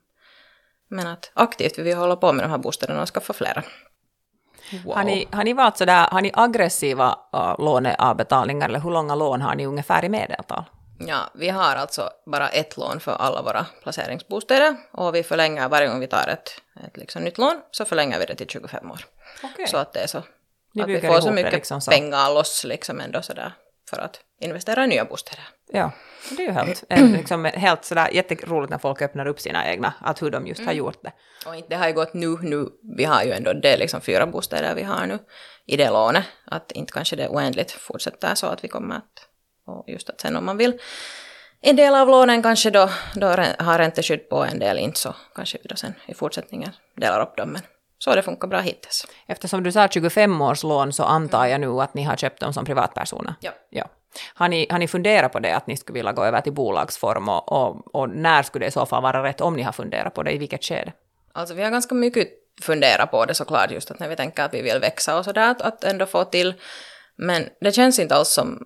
Men 0.87 1.07
att 1.07 1.31
aktivt 1.33 1.77
vill 1.77 1.85
vi 1.85 1.93
hålla 1.93 2.15
på 2.15 2.33
med 2.33 2.45
de 2.45 2.49
här 2.49 2.57
bostäderna 2.57 3.01
och 3.01 3.09
skaffa 3.09 3.33
flera. 3.33 3.63
Wow. 4.85 4.95
Har, 4.95 5.03
ni, 5.03 5.27
har 5.31 5.43
ni 5.43 5.53
varit 5.53 5.77
sådär, 5.77 6.07
har 6.11 6.21
ni 6.21 6.31
aggressiva 6.33 7.17
uh, 7.35 7.65
låneavbetalningar 7.65 8.69
eller 8.69 8.79
hur 8.79 8.91
långa 8.91 9.15
lån 9.15 9.41
har 9.41 9.55
ni 9.55 9.65
ungefär 9.65 10.05
i 10.05 10.09
medeltal? 10.09 10.63
Ja, 10.99 11.29
vi 11.33 11.49
har 11.49 11.75
alltså 11.75 12.09
bara 12.25 12.49
ett 12.49 12.77
lån 12.77 12.99
för 12.99 13.11
alla 13.11 13.41
våra 13.41 13.65
placeringsbostäder 13.83 14.75
och 14.91 15.15
vi 15.15 15.23
förlänger 15.23 15.69
varje 15.69 15.87
gång 15.87 15.99
vi 15.99 16.07
tar 16.07 16.27
ett, 16.27 16.61
ett 16.85 16.97
liksom 16.97 17.23
nytt 17.23 17.37
lån 17.37 17.61
så 17.71 17.85
förlänger 17.85 18.19
vi 18.19 18.25
det 18.25 18.35
till 18.35 18.49
25 18.49 18.91
år. 18.91 19.05
Okej. 19.43 19.67
Så 19.67 19.77
att 19.77 19.93
det 19.93 19.99
är 19.99 20.07
så 20.07 20.23
Ni 20.73 20.81
att 20.81 20.89
vi 20.89 21.01
får 21.01 21.19
så 21.19 21.27
det 21.27 21.35
mycket 21.35 21.53
liksom 21.53 21.81
så. 21.81 21.91
pengar 21.91 22.33
loss 22.33 22.63
liksom 22.63 22.99
ändå 22.99 23.21
sådär 23.21 23.53
för 23.89 23.97
att 23.97 24.19
investera 24.39 24.83
i 24.83 24.87
nya 24.87 25.05
bostäder. 25.05 25.47
Ja, 25.75 25.91
det 26.29 26.43
är 26.43 26.47
ju 26.47 26.51
helt, 26.51 26.83
eh, 26.89 27.11
liksom, 27.11 27.45
helt 27.45 27.85
sådär 27.85 28.09
jätteroligt 28.11 28.71
när 28.71 28.77
folk 28.77 29.01
öppnar 29.01 29.25
upp 29.25 29.39
sina 29.39 29.67
egna, 29.67 29.93
att 30.01 30.21
hur 30.21 30.31
de 30.31 30.47
just 30.47 30.65
har 30.65 30.73
gjort 30.73 31.03
det. 31.03 31.11
Och 31.45 31.55
inte 31.55 31.69
det 31.69 31.75
har 31.75 31.87
ju 31.87 31.93
gått 31.93 32.13
nu, 32.13 32.37
nu, 32.41 32.69
vi 32.97 33.03
har 33.03 33.23
ju 33.23 33.31
ändå, 33.31 33.53
det 33.53 33.73
är 33.73 33.77
liksom 33.77 34.01
fyra 34.01 34.25
bostäder 34.25 34.75
vi 34.75 34.83
har 34.83 35.05
nu 35.05 35.19
i 35.65 35.77
det 35.77 35.89
lånet, 35.89 36.23
att 36.45 36.71
inte 36.71 36.93
kanske 36.93 37.15
det 37.15 37.27
oändligt 37.27 37.71
fortsätter 37.71 38.35
så 38.35 38.47
att 38.47 38.63
vi 38.63 38.67
kommer 38.67 38.95
att, 38.95 39.27
och 39.67 39.85
just 39.87 40.09
att 40.09 40.21
sen 40.21 40.35
om 40.35 40.45
man 40.45 40.57
vill. 40.57 40.79
En 41.61 41.75
del 41.75 41.95
av 41.95 42.07
lånen 42.07 42.43
kanske 42.43 42.69
då, 42.69 42.89
då 43.15 43.27
har 43.59 43.77
ränteskydd 43.77 44.29
på, 44.29 44.43
en 44.43 44.59
del 44.59 44.79
inte 44.79 44.99
så 44.99 45.15
kanske 45.35 45.57
vi 45.63 45.67
då 45.67 45.75
sen 45.75 45.93
i 46.05 46.13
fortsättningen 46.13 46.71
delar 46.95 47.21
upp 47.21 47.37
dem, 47.37 47.49
men 47.49 47.61
så 48.03 48.11
har 48.11 48.15
det 48.15 48.23
funkat 48.23 48.49
bra 48.49 48.59
hittills. 48.59 49.07
Eftersom 49.27 49.63
du 49.63 49.71
sa 49.71 49.87
25 49.87 50.41
års 50.41 50.63
lån 50.63 50.93
så 50.93 51.03
antar 51.03 51.45
jag 51.45 51.61
nu 51.61 51.81
att 51.81 51.93
ni 51.93 52.03
har 52.03 52.15
köpt 52.15 52.39
dem 52.39 52.53
som 52.53 52.65
privatpersoner? 52.65 53.35
Ja. 53.39 53.51
ja. 53.69 53.85
Har 54.33 54.47
ni, 54.47 54.67
har 54.69 54.79
ni 54.79 54.87
funderat 54.87 55.31
på 55.31 55.39
det, 55.39 55.55
att 55.55 55.67
ni 55.67 55.77
skulle 55.77 55.99
vilja 55.99 56.11
gå 56.11 56.23
över 56.23 56.41
till 56.41 56.53
bolagsform 56.53 57.29
och, 57.29 57.51
och, 57.51 57.95
och 57.95 58.09
när 58.09 58.43
skulle 58.43 58.65
det 58.65 58.69
i 58.69 58.71
så 58.71 58.85
fall 58.85 59.03
vara 59.03 59.23
rätt 59.23 59.41
om 59.41 59.55
ni 59.55 59.61
har 59.61 59.71
funderat 59.71 60.13
på 60.13 60.23
det, 60.23 60.31
i 60.31 60.37
vilket 60.37 60.63
skede? 60.63 60.93
Alltså 61.33 61.55
vi 61.55 61.63
har 61.63 61.71
ganska 61.71 61.95
mycket 61.95 62.27
funderat 62.61 63.11
på 63.11 63.25
det 63.25 63.33
såklart, 63.33 63.71
just 63.71 63.91
att 63.91 63.99
när 63.99 64.09
vi 64.09 64.15
tänker 64.15 64.43
att 64.43 64.53
vi 64.53 64.61
vill 64.61 64.79
växa 64.79 65.17
och 65.17 65.25
sådär, 65.25 65.51
att, 65.51 65.61
att 65.61 65.83
ändå 65.83 66.05
få 66.05 66.23
till, 66.23 66.53
men 67.15 67.49
det 67.61 67.71
känns 67.71 67.99
inte 67.99 68.15
alls 68.15 68.29
som 68.29 68.65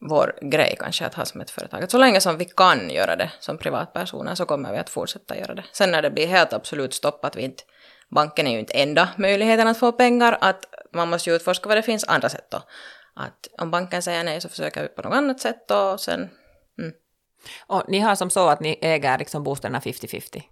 vår 0.00 0.38
grej 0.40 0.76
kanske 0.80 1.06
att 1.06 1.14
ha 1.14 1.24
som 1.24 1.40
ett 1.40 1.50
företag. 1.50 1.82
Att 1.82 1.90
så 1.90 1.98
länge 1.98 2.20
som 2.20 2.38
vi 2.38 2.44
kan 2.44 2.90
göra 2.90 3.16
det 3.16 3.30
som 3.40 3.58
privatpersoner 3.58 4.34
så 4.34 4.46
kommer 4.46 4.72
vi 4.72 4.78
att 4.78 4.90
fortsätta 4.90 5.38
göra 5.38 5.54
det. 5.54 5.64
Sen 5.72 5.90
när 5.90 6.02
det 6.02 6.10
blir 6.10 6.26
helt 6.26 6.52
absolut 6.52 6.94
stopp 6.94 7.24
att 7.24 7.36
vi 7.36 7.42
inte, 7.42 7.62
banken 8.14 8.46
är 8.46 8.50
ju 8.52 8.58
inte 8.58 8.72
enda 8.72 9.08
möjligheten 9.16 9.68
att 9.68 9.78
få 9.78 9.92
pengar, 9.92 10.38
att 10.40 10.64
man 10.92 11.08
måste 11.08 11.30
ju 11.30 11.36
utforska 11.36 11.68
vad 11.68 11.78
det 11.78 11.82
finns 11.82 12.04
andra 12.04 12.28
sätt 12.28 12.50
då. 12.50 12.62
Att 13.14 13.48
om 13.58 13.70
banken 13.70 14.02
säger 14.02 14.24
nej 14.24 14.40
så 14.40 14.48
försöker 14.48 14.82
vi 14.82 14.88
på 14.88 15.02
något 15.02 15.16
annat 15.16 15.40
sätt 15.40 15.70
och 15.70 16.00
sen... 16.00 16.20
Mm. 16.78 16.92
Och 17.66 17.82
ni 17.88 18.00
har 18.00 18.14
som 18.14 18.30
så 18.30 18.48
att 18.48 18.60
ni 18.60 18.78
äger 18.82 19.18
liksom 19.18 19.42
bostäderna 19.42 19.80
50-50? 19.80 20.42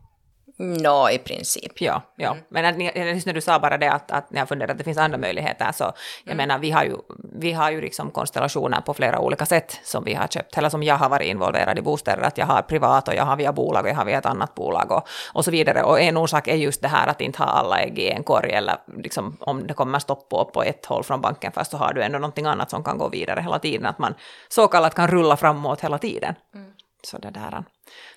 Nå, 0.57 1.11
i 1.11 1.19
princip. 1.19 1.81
Ja, 1.81 2.03
ja. 2.17 2.31
Mm. 2.31 2.45
men 2.49 2.65
att 2.65 2.77
ni, 2.77 2.85
när 3.27 3.33
du 3.33 3.41
sa 3.41 3.59
bara 3.59 3.79
det 3.79 3.93
att, 3.93 4.11
att 4.11 4.31
ni 4.31 4.39
har 4.39 4.47
funderat 4.47 4.71
att 4.71 4.79
det 4.79 4.85
finns 4.85 4.99
andra 4.99 5.19
möjligheter, 5.19 5.73
så 5.73 5.85
jag 6.25 6.33
mm. 6.33 6.37
menar, 6.37 6.59
vi 6.59 6.71
har 6.71 6.85
ju, 6.85 6.97
vi 7.39 7.53
har 7.53 7.71
ju 7.71 7.81
liksom 7.81 8.11
konstellationer 8.11 8.81
på 8.81 8.95
flera 8.95 9.19
olika 9.19 9.47
sätt 9.47 9.81
som 9.85 10.05
vi 10.05 10.15
har 10.15 10.27
köpt, 10.27 10.59
eller 10.59 10.69
som 10.69 10.83
jag 10.83 10.95
har 10.95 11.09
varit 11.09 11.27
involverad 11.27 11.79
i 11.79 11.83
bostäder, 11.83 12.23
att 12.23 12.39
jag 12.39 12.47
har 12.47 12.63
privat 12.63 13.09
och 13.09 13.15
jag 13.15 13.25
har 13.25 13.37
via 13.37 13.53
bolag 13.53 13.85
och 13.85 13.91
jag 13.91 13.95
har 13.95 14.05
via 14.05 14.19
ett 14.19 14.27
annat 14.27 14.55
bolag 14.55 14.93
och, 14.93 15.09
och 15.33 15.45
så 15.45 15.51
vidare. 15.51 15.83
Och 15.83 16.01
en 16.01 16.17
orsak 16.17 16.49
är 16.49 16.57
just 16.57 16.83
det 16.83 16.89
här 16.89 17.09
att 17.09 17.21
inte 17.21 17.39
ha 17.39 17.47
alla 17.47 17.81
ägg 17.81 17.99
i 17.99 18.11
en 18.11 18.23
korg, 18.23 18.53
eller 18.53 18.77
liksom 18.97 19.37
om 19.41 19.67
det 19.67 19.75
kommer 19.75 19.99
stopp 19.99 20.29
på, 20.29 20.45
på 20.45 20.63
ett 20.63 20.87
håll 20.87 21.05
från 21.05 21.21
banken, 21.21 21.53
fast 21.53 21.71
så 21.71 21.77
har 21.77 21.93
du 21.93 22.03
ändå 22.03 22.19
någonting 22.19 22.47
annat 22.47 22.71
som 22.71 22.85
kan 22.85 22.99
gå 22.99 23.09
vidare 23.09 23.41
hela 23.41 23.59
tiden, 23.59 23.87
att 23.87 23.99
man 23.99 24.15
så 24.49 24.69
kallat 24.69 24.95
kan 24.95 25.09
rulla 25.09 25.37
framåt 25.37 25.81
hela 25.81 25.99
tiden. 25.99 26.35
Mm. 26.55 26.71
Så 27.03 27.19
det 27.19 27.31
där. 27.31 27.65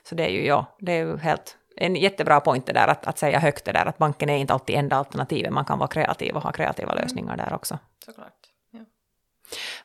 Så 0.10 0.16
det 0.16 0.26
är 0.26 0.30
ju, 0.30 0.46
ja, 0.46 0.66
det 0.80 0.92
är 0.92 1.06
ju 1.06 1.18
helt 1.18 1.56
en 1.78 1.96
jättebra 1.96 2.40
point 2.40 2.66
det 2.66 2.74
där 2.74 2.88
att, 2.88 3.08
att 3.08 3.18
säga 3.18 3.40
högt 3.40 3.66
det 3.66 3.72
där 3.72 3.86
att 3.86 3.98
banken 3.98 4.30
är 4.30 4.38
inte 4.38 4.54
alltid 4.54 4.76
enda 4.76 4.96
alternativet, 4.96 5.54
man 5.54 5.66
kan 5.66 5.80
vara 5.80 5.88
kreativ 5.88 6.36
och 6.36 6.44
ha 6.44 6.52
kreativa 6.52 6.92
mm. 6.92 7.04
lösningar 7.04 7.38
där 7.38 7.54
också. 7.54 7.80
Såklart. 8.06 8.34
Ja. 8.72 8.80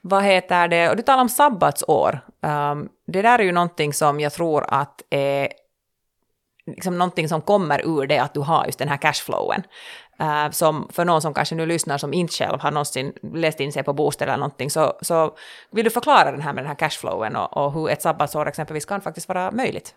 Vad 0.01 0.23
heter 0.23 0.69
det, 0.69 0.91
och 0.91 0.97
du 0.97 1.03
talar 1.03 1.23
om 1.23 1.29
sabbatsår. 1.29 2.21
Um, 2.41 2.89
det 3.07 3.23
där 3.23 3.39
är 3.39 3.43
ju 3.43 3.53
någonting 3.53 3.93
som 3.93 4.21
jag 4.21 4.33
tror 4.33 4.65
att 4.69 5.03
är 5.11 5.49
liksom 6.67 6.99
någonting 6.99 7.29
som 7.29 7.41
kommer 7.41 7.87
ur 7.87 8.07
det 8.07 8.19
att 8.19 8.35
du 8.35 8.41
har 8.41 8.67
just 8.67 8.79
den 8.79 8.89
här 8.89 8.97
cashflowen. 8.97 9.63
Uh, 10.21 10.51
som 10.51 10.89
för 10.93 11.05
någon 11.05 11.23
som 11.23 11.35
kanske 11.35 11.55
nu 11.55 11.67
lyssnar 11.67 11.99
som 11.99 12.15
inte 12.15 12.33
själv 12.33 12.61
har 12.61 12.71
någonsin 12.71 13.13
läst 13.35 13.61
in 13.61 13.73
sig 13.73 13.83
på 13.83 13.93
bostäder 13.93 14.33
eller 14.33 14.41
någonting, 14.41 14.71
så, 14.71 14.93
så 15.01 15.37
vill 15.71 15.85
du 15.85 15.91
förklara 15.91 16.33
den 16.33 16.41
här 16.41 16.53
med 16.53 16.65
den 16.65 16.69
här 16.69 16.75
cashflowen 16.75 17.37
och, 17.37 17.57
och 17.57 17.73
hur 17.73 17.91
ett 17.91 18.03
sabbatsår 18.03 18.49
exempelvis 18.49 18.85
kan 18.85 19.01
faktiskt 19.01 19.29
vara 19.29 19.51
möjligt? 19.51 19.95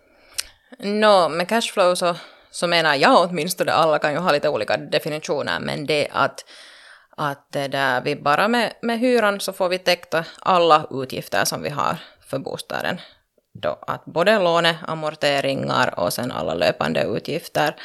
No, 0.79 1.29
med 1.29 1.48
cashflow 1.50 1.95
så, 1.95 2.15
så 2.51 2.67
menar 2.67 2.95
jag 2.95 3.29
åtminstone, 3.29 3.72
alla 3.72 4.00
kan 4.00 4.12
ju 4.12 4.17
ha 4.17 4.31
lite 4.31 4.50
olika 4.50 4.77
definitioner, 4.77 5.60
men 5.60 5.86
det 5.86 6.07
att, 6.12 6.45
att 7.17 7.48
det 7.51 7.67
där, 7.67 8.01
vi 8.01 8.15
bara 8.15 8.48
med, 8.48 8.74
med 8.81 8.99
hyran 8.99 9.39
så 9.39 9.54
får 9.54 9.69
vi 9.69 9.78
täckta 9.78 10.25
alla 10.39 10.88
utgifter 10.91 11.45
som 11.45 11.63
vi 11.63 11.69
har 11.69 11.97
för 12.28 12.39
bostaden. 12.39 13.01
Då 13.54 13.80
att 13.88 14.06
både 14.06 14.39
låne, 14.39 14.78
amorteringar 14.88 15.99
och 15.99 16.13
sen 16.13 16.32
alla 16.32 16.54
löpande 16.54 17.04
utgifter 17.04 17.75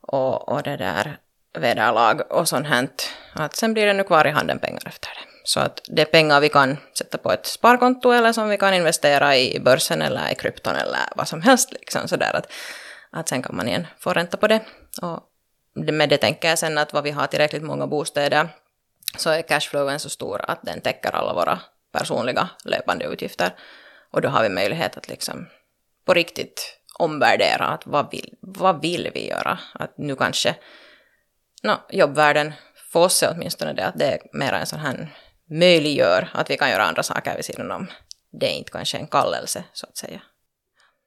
och, 0.00 0.48
och 0.48 0.62
det 0.62 0.76
där 0.76 1.18
vederlag 1.58 2.20
och 2.30 2.48
sånt 2.48 2.66
hänt. 2.66 3.12
Att 3.32 3.56
sen 3.56 3.72
blir 3.72 3.86
det 3.86 3.92
nu 3.92 4.04
kvar 4.04 4.26
i 4.26 4.30
handen 4.30 4.58
pengar 4.58 4.82
efter 4.86 5.08
det. 5.08 5.29
Så 5.44 5.60
att 5.60 5.80
det 5.88 6.02
är 6.02 6.06
pengar 6.06 6.40
vi 6.40 6.48
kan 6.48 6.76
sätta 6.98 7.18
på 7.18 7.32
ett 7.32 7.46
sparkonto 7.46 8.10
eller 8.10 8.32
som 8.32 8.48
vi 8.48 8.58
kan 8.58 8.74
investera 8.74 9.36
i 9.36 9.60
börsen 9.60 10.02
eller 10.02 10.32
i 10.32 10.34
krypton 10.34 10.76
eller 10.76 11.00
vad 11.16 11.28
som 11.28 11.42
helst. 11.42 11.72
Liksom, 11.72 12.08
sådär 12.08 12.36
att, 12.36 12.52
att 13.10 13.28
sen 13.28 13.42
kan 13.42 13.56
man 13.56 13.68
igen 13.68 13.86
få 13.98 14.12
ränta 14.12 14.36
på 14.36 14.46
det. 14.46 14.60
Och 15.02 15.20
med 15.74 16.08
det 16.08 16.16
tänker 16.16 16.48
jag 16.48 16.58
sen 16.58 16.78
att 16.78 16.92
vad 16.92 17.04
vi 17.04 17.10
har 17.10 17.26
tillräckligt 17.26 17.62
många 17.62 17.86
bostäder 17.86 18.48
så 19.16 19.30
är 19.30 19.42
cashflowen 19.42 20.00
så 20.00 20.10
stor 20.10 20.40
att 20.48 20.62
den 20.62 20.80
täcker 20.80 21.10
alla 21.10 21.34
våra 21.34 21.60
personliga 21.92 22.48
löpande 22.64 23.04
utgifter. 23.04 23.54
Och 24.10 24.20
då 24.20 24.28
har 24.28 24.42
vi 24.42 24.48
möjlighet 24.48 24.96
att 24.96 25.08
liksom 25.08 25.46
på 26.04 26.14
riktigt 26.14 26.76
omvärdera 26.98 27.66
att 27.66 27.86
vad 27.86 28.10
vill, 28.10 28.34
vad 28.40 28.80
vill 28.80 29.10
vi 29.14 29.28
göra? 29.28 29.58
Att 29.74 29.98
nu 29.98 30.16
kanske 30.16 30.54
no, 31.62 31.72
jobbvärlden, 31.90 32.52
för 32.92 33.00
oss 33.00 33.22
är 33.22 33.30
åtminstone 33.34 33.72
det 33.72 33.86
att 33.86 33.98
det 33.98 34.04
är 34.04 34.20
mer 34.32 34.52
en 34.52 34.66
sån 34.66 34.78
här 34.78 35.14
möjliggör 35.50 36.28
att 36.32 36.50
vi 36.50 36.56
kan 36.56 36.70
göra 36.70 36.84
andra 36.84 37.02
saker 37.02 37.36
vid 37.36 37.44
sidan 37.44 37.70
om. 37.70 37.86
Det 38.30 38.46
är 38.46 38.58
inte 38.58 38.70
kanske 38.70 38.98
en 38.98 39.06
kallelse, 39.06 39.64
så 39.72 39.86
att 39.86 39.96
säga. 39.96 40.20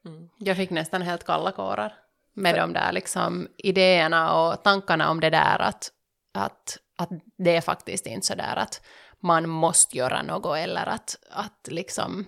Mm. 0.06 0.28
Jag 0.38 0.56
fick 0.56 0.70
nästan 0.70 1.02
helt 1.02 1.24
kalla 1.24 1.52
kårar 1.52 1.94
med 2.34 2.54
de 2.54 2.72
där 2.72 2.92
liksom 2.92 3.48
idéerna 3.56 4.32
och 4.34 4.62
tankarna 4.62 5.10
om 5.10 5.20
det 5.20 5.30
där 5.30 5.58
att, 5.58 5.90
att, 6.34 6.78
att 6.96 7.08
det 7.38 7.56
är 7.56 7.60
faktiskt 7.60 8.06
inte 8.06 8.26
så 8.26 8.34
där 8.34 8.56
att 8.56 8.80
man 9.20 9.48
måste 9.48 9.96
göra 9.96 10.22
något 10.22 10.58
eller 10.58 10.86
att, 10.86 11.16
att 11.30 11.68
liksom 11.70 12.26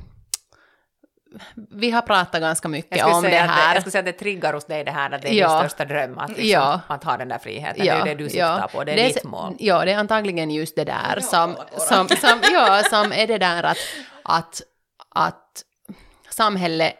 vi 1.54 1.90
har 1.90 2.02
pratat 2.02 2.40
ganska 2.40 2.68
mycket 2.68 3.04
om 3.04 3.22
det 3.22 3.28
här. 3.28 3.68
Det, 3.68 3.74
jag 3.74 3.82
skulle 3.82 3.90
säga 3.90 4.00
att 4.00 4.06
det 4.06 4.12
triggar 4.12 4.52
hos 4.52 4.64
dig 4.64 4.84
det 4.84 4.90
här 4.90 5.10
att 5.10 5.22
det 5.22 5.28
är 5.28 5.34
ja. 5.34 5.48
din 5.48 5.68
största 5.68 5.84
dröm, 5.84 6.18
att, 6.18 6.28
liksom, 6.28 6.48
ja. 6.48 6.80
att 6.86 7.04
ha 7.04 7.16
den 7.16 7.28
där 7.28 7.38
friheten. 7.38 7.86
Ja. 7.86 7.94
Det 7.94 8.00
är 8.00 8.04
det 8.04 8.14
du 8.14 8.28
siktar 8.28 8.58
ja. 8.60 8.68
på, 8.72 8.84
det 8.84 8.92
är 8.92 8.96
det 8.96 9.08
ditt 9.08 9.24
mål. 9.24 9.56
Ja, 9.58 9.84
det 9.84 9.92
är 9.92 9.98
antagligen 9.98 10.50
just 10.50 10.76
det 10.76 10.84
där 10.84 11.20
som, 11.20 11.56
som, 11.76 12.08
som, 12.08 12.40
ja, 12.52 12.82
som 12.90 13.12
är 13.12 13.26
det 13.26 13.38
där 13.38 13.62
att, 13.62 13.78
att, 14.22 14.62
att 15.08 15.62
samhället 16.30 16.94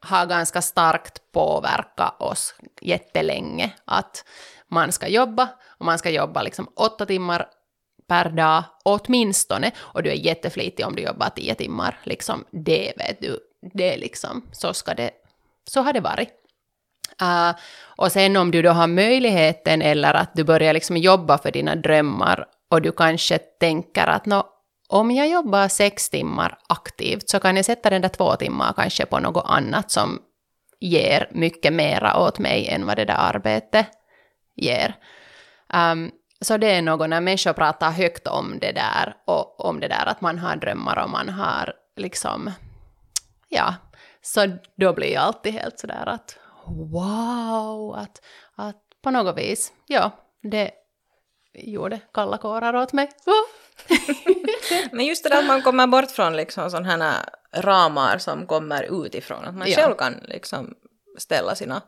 har 0.00 0.26
ganska 0.26 0.62
starkt 0.62 1.32
påverkat 1.32 2.20
oss 2.22 2.54
jättelänge. 2.80 3.70
Att 3.84 4.24
man 4.68 4.92
ska 4.92 5.08
jobba, 5.08 5.48
och 5.78 5.84
man 5.84 5.98
ska 5.98 6.10
jobba 6.10 6.42
liksom 6.42 6.68
åtta 6.76 7.06
timmar 7.06 7.46
per 8.08 8.28
dag 8.28 8.64
åtminstone, 8.82 9.70
och 9.78 10.02
du 10.02 10.10
är 10.10 10.14
jätteflitig 10.14 10.86
om 10.86 10.96
du 10.96 11.02
jobbar 11.02 11.28
tio 11.28 11.54
timmar. 11.54 11.98
Liksom, 12.02 12.44
det 12.50 12.92
vet 12.96 13.20
du 13.20 13.38
det 13.74 13.96
liksom, 13.96 14.42
så 14.52 14.74
ska 14.74 14.94
det, 14.94 15.10
så 15.70 15.82
har 15.82 15.92
det 15.92 16.00
varit. 16.00 16.28
Uh, 17.22 17.54
och 17.96 18.12
sen 18.12 18.36
om 18.36 18.50
du 18.50 18.62
då 18.62 18.70
har 18.70 18.86
möjligheten 18.86 19.82
eller 19.82 20.14
att 20.14 20.34
du 20.34 20.44
börjar 20.44 20.72
liksom 20.72 20.96
jobba 20.96 21.38
för 21.38 21.50
dina 21.50 21.76
drömmar 21.76 22.46
och 22.70 22.82
du 22.82 22.92
kanske 22.92 23.38
tänker 23.38 24.06
att 24.06 24.26
nå, 24.26 24.48
om 24.88 25.10
jag 25.10 25.28
jobbar 25.28 25.68
sex 25.68 26.10
timmar 26.10 26.58
aktivt 26.68 27.28
så 27.28 27.40
kan 27.40 27.56
jag 27.56 27.64
sätta 27.64 27.90
den 27.90 28.02
där 28.02 28.08
två 28.08 28.36
timmar 28.36 28.72
kanske 28.76 29.06
på 29.06 29.18
något 29.18 29.44
annat 29.46 29.90
som 29.90 30.18
ger 30.80 31.28
mycket 31.30 31.72
mera 31.72 32.18
åt 32.18 32.38
mig 32.38 32.68
än 32.68 32.86
vad 32.86 32.96
det 32.96 33.04
där 33.04 33.18
arbetet 33.18 33.86
ger. 34.56 34.94
Um, 35.74 36.10
så 36.40 36.56
det 36.56 36.70
är 36.70 36.82
något 36.82 37.08
när 37.08 37.20
människor 37.20 37.52
pratar 37.52 37.90
högt 37.90 38.26
om 38.26 38.58
det 38.60 38.72
där 38.72 39.14
och 39.24 39.64
om 39.64 39.80
det 39.80 39.88
där 39.88 40.06
att 40.06 40.20
man 40.20 40.38
har 40.38 40.56
drömmar 40.56 41.04
och 41.04 41.10
man 41.10 41.28
har 41.28 41.72
liksom 41.96 42.50
ja, 43.52 43.74
så 44.22 44.56
då 44.76 44.92
blir 44.92 45.12
jag 45.12 45.22
alltid 45.22 45.52
helt 45.52 45.78
sådär 45.78 46.06
att 46.06 46.38
wow, 46.66 47.94
att, 47.94 48.22
att 48.56 48.82
på 49.02 49.10
något 49.10 49.38
vis, 49.38 49.72
ja, 49.86 50.10
det 50.42 50.70
gjorde 51.54 52.00
kalla 52.14 52.38
kårar 52.38 52.74
åt 52.74 52.92
mig. 52.92 53.10
Men 54.92 55.06
just 55.06 55.24
det 55.24 55.30
där 55.30 55.38
att 55.38 55.46
man 55.46 55.62
kommer 55.62 55.86
bort 55.86 56.10
från 56.10 56.36
liksom 56.36 56.70
sådana 56.70 57.14
ramar 57.54 58.18
som 58.18 58.46
kommer 58.46 59.04
utifrån, 59.06 59.44
att 59.44 59.54
man 59.54 59.70
ja. 59.70 59.76
själv 59.76 59.94
kan 59.94 60.14
liksom 60.22 60.74
ställa 61.18 61.54
sina, 61.54 61.82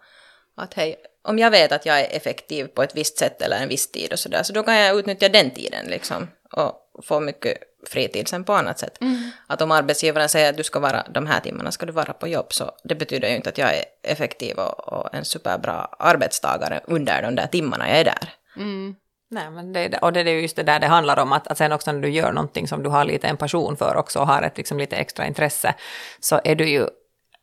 att 0.56 0.74
hej, 0.74 0.96
om 1.22 1.38
jag 1.38 1.50
vet 1.50 1.72
att 1.72 1.86
jag 1.86 2.00
är 2.00 2.16
effektiv 2.16 2.66
på 2.66 2.82
ett 2.82 2.96
visst 2.96 3.18
sätt 3.18 3.42
eller 3.42 3.56
en 3.56 3.68
viss 3.68 3.90
tid 3.90 4.12
och 4.12 4.18
sådär, 4.18 4.42
så 4.42 4.52
då 4.52 4.62
kan 4.62 4.76
jag 4.76 4.98
utnyttja 4.98 5.28
den 5.28 5.50
tiden 5.50 5.86
liksom 5.86 6.28
och 6.52 7.04
få 7.04 7.20
mycket 7.20 7.58
fritid 7.88 8.28
sen 8.28 8.44
på 8.44 8.52
annat 8.52 8.78
sätt. 8.78 9.00
Mm. 9.00 9.30
Att 9.46 9.62
om 9.62 9.70
arbetsgivaren 9.70 10.28
säger 10.28 10.50
att 10.50 10.56
du 10.56 10.64
ska 10.64 10.80
vara, 10.80 11.06
de 11.10 11.26
här 11.26 11.40
timmarna 11.40 11.72
ska 11.72 11.86
du 11.86 11.92
vara 11.92 12.12
på 12.12 12.28
jobb, 12.28 12.52
så 12.52 12.72
det 12.84 12.94
betyder 12.94 13.28
ju 13.28 13.36
inte 13.36 13.48
att 13.48 13.58
jag 13.58 13.76
är 13.76 13.84
effektiv 14.02 14.56
och, 14.56 14.92
och 14.92 15.14
en 15.14 15.24
superbra 15.24 15.88
arbetstagare 15.98 16.80
under 16.84 17.22
de 17.22 17.34
där 17.34 17.46
timmarna 17.46 17.88
jag 17.88 17.98
är 17.98 18.04
där. 18.04 18.32
Mm. 18.56 18.94
Nej, 19.30 19.50
men 19.50 19.72
det, 19.72 19.98
och 20.02 20.12
det 20.12 20.20
är 20.20 20.24
just 20.24 20.56
det 20.56 20.62
där 20.62 20.80
det 20.80 20.86
handlar 20.86 21.18
om, 21.18 21.32
att, 21.32 21.46
att 21.46 21.58
sen 21.58 21.72
också 21.72 21.92
när 21.92 22.00
du 22.00 22.08
gör 22.08 22.32
någonting 22.32 22.68
som 22.68 22.82
du 22.82 22.88
har 22.88 23.04
lite 23.04 23.28
en 23.28 23.36
passion 23.36 23.76
för 23.76 23.96
också 23.96 24.18
och 24.18 24.26
har 24.26 24.42
ett 24.42 24.56
liksom 24.56 24.78
lite 24.78 24.96
extra 24.96 25.26
intresse, 25.26 25.74
så 26.20 26.40
är 26.44 26.54
du 26.54 26.68
ju 26.68 26.86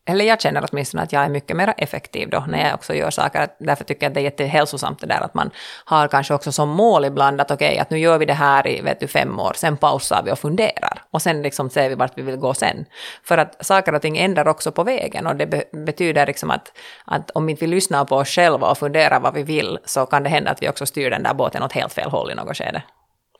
eller 0.04 0.24
jag 0.24 0.40
känner 0.40 0.68
åtminstone 0.72 1.02
att 1.02 1.12
jag 1.12 1.24
är 1.24 1.28
mycket 1.28 1.56
mer 1.56 1.74
effektiv 1.76 2.30
då 2.30 2.44
när 2.48 2.64
jag 2.64 2.74
också 2.74 2.94
gör 2.94 3.10
saker. 3.10 3.48
Därför 3.58 3.84
tycker 3.84 4.02
jag 4.06 4.10
att 4.10 4.14
det 4.14 4.20
är 4.20 4.24
jättehälsosamt 4.24 5.00
det 5.00 5.06
där 5.06 5.20
att 5.20 5.34
man 5.34 5.50
har 5.84 6.08
kanske 6.08 6.34
också 6.34 6.52
som 6.52 6.68
mål 6.68 7.04
ibland 7.04 7.40
att 7.40 7.50
okej, 7.50 7.68
okay, 7.68 7.78
att 7.78 7.90
nu 7.90 7.98
gör 7.98 8.18
vi 8.18 8.26
det 8.26 8.32
här 8.32 8.66
i 8.66 8.80
vet 8.80 9.00
du, 9.00 9.08
fem 9.08 9.40
år, 9.40 9.52
sen 9.56 9.76
pausar 9.76 10.22
vi 10.22 10.32
och 10.32 10.38
funderar. 10.38 11.02
Och 11.10 11.22
sen 11.22 11.42
liksom 11.42 11.70
ser 11.70 11.88
vi 11.88 11.94
vart 11.94 12.18
vi 12.18 12.22
vill 12.22 12.36
gå 12.36 12.54
sen. 12.54 12.84
För 13.24 13.38
att 13.38 13.66
saker 13.66 13.94
och 13.94 14.02
ting 14.02 14.18
ändrar 14.18 14.48
också 14.48 14.72
på 14.72 14.84
vägen 14.84 15.26
och 15.26 15.36
det 15.36 15.46
be 15.46 15.64
betyder 15.72 16.26
liksom 16.26 16.50
att, 16.50 16.72
att 17.04 17.30
om 17.30 17.48
inte 17.48 17.60
vi 17.60 17.66
lyssnar 17.66 18.04
på 18.04 18.16
oss 18.16 18.28
själva 18.28 18.70
och 18.70 18.78
funderar 18.78 19.20
vad 19.20 19.34
vi 19.34 19.42
vill 19.42 19.78
så 19.84 20.06
kan 20.06 20.22
det 20.22 20.30
hända 20.30 20.50
att 20.50 20.62
vi 20.62 20.68
också 20.68 20.86
styr 20.86 21.10
den 21.10 21.22
där 21.22 21.34
båten 21.34 21.62
åt 21.62 21.72
helt 21.72 21.92
fel 21.92 22.10
håll 22.10 22.30
i 22.30 22.34
något 22.34 22.56
skede. 22.56 22.82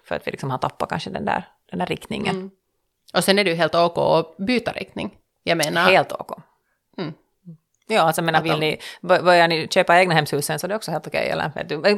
För 0.08 0.14
att 0.14 0.26
vi 0.26 0.30
liksom 0.30 0.50
har 0.50 0.58
tappat 0.58 0.88
kanske 0.88 1.10
den 1.10 1.24
där, 1.24 1.48
den 1.70 1.78
där 1.78 1.86
riktningen. 1.86 2.36
Mm. 2.36 2.50
Och 3.14 3.24
sen 3.24 3.38
är 3.38 3.44
det 3.44 3.50
ju 3.50 3.56
helt 3.56 3.74
ok 3.74 3.98
att 3.98 4.36
byta 4.46 4.72
riktning. 4.72 5.18
Jag 5.42 5.58
menar... 5.58 5.90
Helt 5.90 6.12
ok. 6.12 6.38
Mm. 6.98 7.12
Ja, 7.86 8.00
alltså 8.00 8.22
menar, 8.22 8.42
vill 8.42 8.58
ni, 8.58 8.78
börjar 9.00 9.48
ni 9.48 9.68
köpa 9.68 9.98
egna 9.98 10.14
hemshusen 10.14 10.58
så 10.58 10.66
det 10.66 10.74
är 10.74 10.76
också 10.76 10.90
helt 10.90 11.06
okej. 11.06 11.34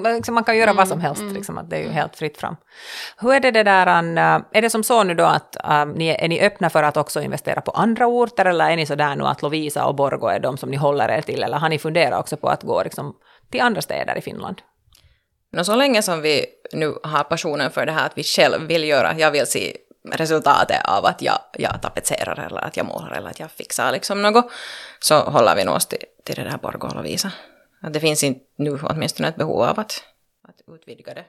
Liksom, 0.02 0.34
man 0.34 0.44
kan 0.44 0.56
göra 0.56 0.70
mm, 0.70 0.76
vad 0.76 0.88
som 0.88 1.00
helst, 1.00 1.20
mm, 1.20 1.34
liksom, 1.34 1.58
att 1.58 1.70
det 1.70 1.76
är 1.76 1.80
ju 1.80 1.88
helt 1.88 2.16
fritt 2.16 2.36
fram. 2.38 2.56
Hur 3.18 3.32
är 3.32 3.40
det, 3.40 3.50
det 3.50 3.62
där, 3.62 3.86
är 4.52 4.62
det 4.62 4.70
som 4.70 4.84
så 4.84 5.04
nu 5.04 5.14
då 5.14 5.24
att 5.24 5.56
um, 5.64 5.92
ni, 5.92 6.08
är 6.08 6.28
ni 6.28 6.40
öppna 6.40 6.70
för 6.70 6.82
att 6.82 6.96
också 6.96 7.22
investera 7.22 7.60
på 7.60 7.70
andra 7.70 8.06
orter 8.06 8.44
eller 8.44 8.70
är 8.70 8.76
ni 8.76 8.86
så 8.86 8.94
där 8.94 9.16
nu 9.16 9.24
att 9.24 9.42
Lovisa 9.42 9.84
och 9.84 9.94
Borgo 9.94 10.26
är 10.26 10.40
de 10.40 10.56
som 10.56 10.70
ni 10.70 10.76
håller 10.76 11.08
er 11.08 11.22
till 11.22 11.42
eller 11.42 11.58
har 11.58 11.68
ni 11.68 11.78
funderat 11.78 12.20
också 12.20 12.36
på 12.36 12.48
att 12.48 12.62
gå 12.62 12.82
liksom, 12.82 13.16
till 13.50 13.60
andra 13.60 13.82
städer 13.82 14.18
i 14.18 14.20
Finland? 14.20 14.62
No, 15.52 15.64
så 15.64 15.76
länge 15.76 16.02
som 16.02 16.22
vi 16.22 16.46
nu 16.72 16.94
har 17.02 17.24
passionen 17.24 17.70
för 17.70 17.86
det 17.86 17.92
här 17.92 18.06
att 18.06 18.18
vi 18.18 18.22
själv 18.22 18.68
vill 18.68 18.84
göra, 18.84 19.14
jag 19.18 19.30
vill 19.30 19.46
se 19.46 19.76
resultatet 20.12 20.84
av 20.84 21.06
att 21.06 21.22
jag, 21.22 21.38
jag 21.52 21.82
tapetserar 21.82 22.46
eller 22.46 22.64
att 22.64 22.76
jag 22.76 22.86
målar 22.86 23.10
eller 23.10 23.30
att 23.30 23.40
jag 23.40 23.50
fixar 23.50 23.92
liksom 23.92 24.22
något, 24.22 24.50
så 25.00 25.20
håller 25.20 25.56
vi 25.56 25.66
oss 25.66 25.86
till, 25.86 26.04
till 26.24 26.34
det 26.34 26.44
där 26.44 26.58
Borgå 26.58 26.88
och 26.98 27.04
visa. 27.04 27.32
Att 27.82 27.92
det 27.92 28.00
finns 28.00 28.24
inte 28.24 28.44
nu 28.56 28.78
åtminstone 28.82 29.28
ett 29.28 29.36
behov 29.36 29.62
av 29.62 29.80
att, 29.80 30.04
att 30.48 30.74
utvidga 30.74 31.14
det. 31.14 31.24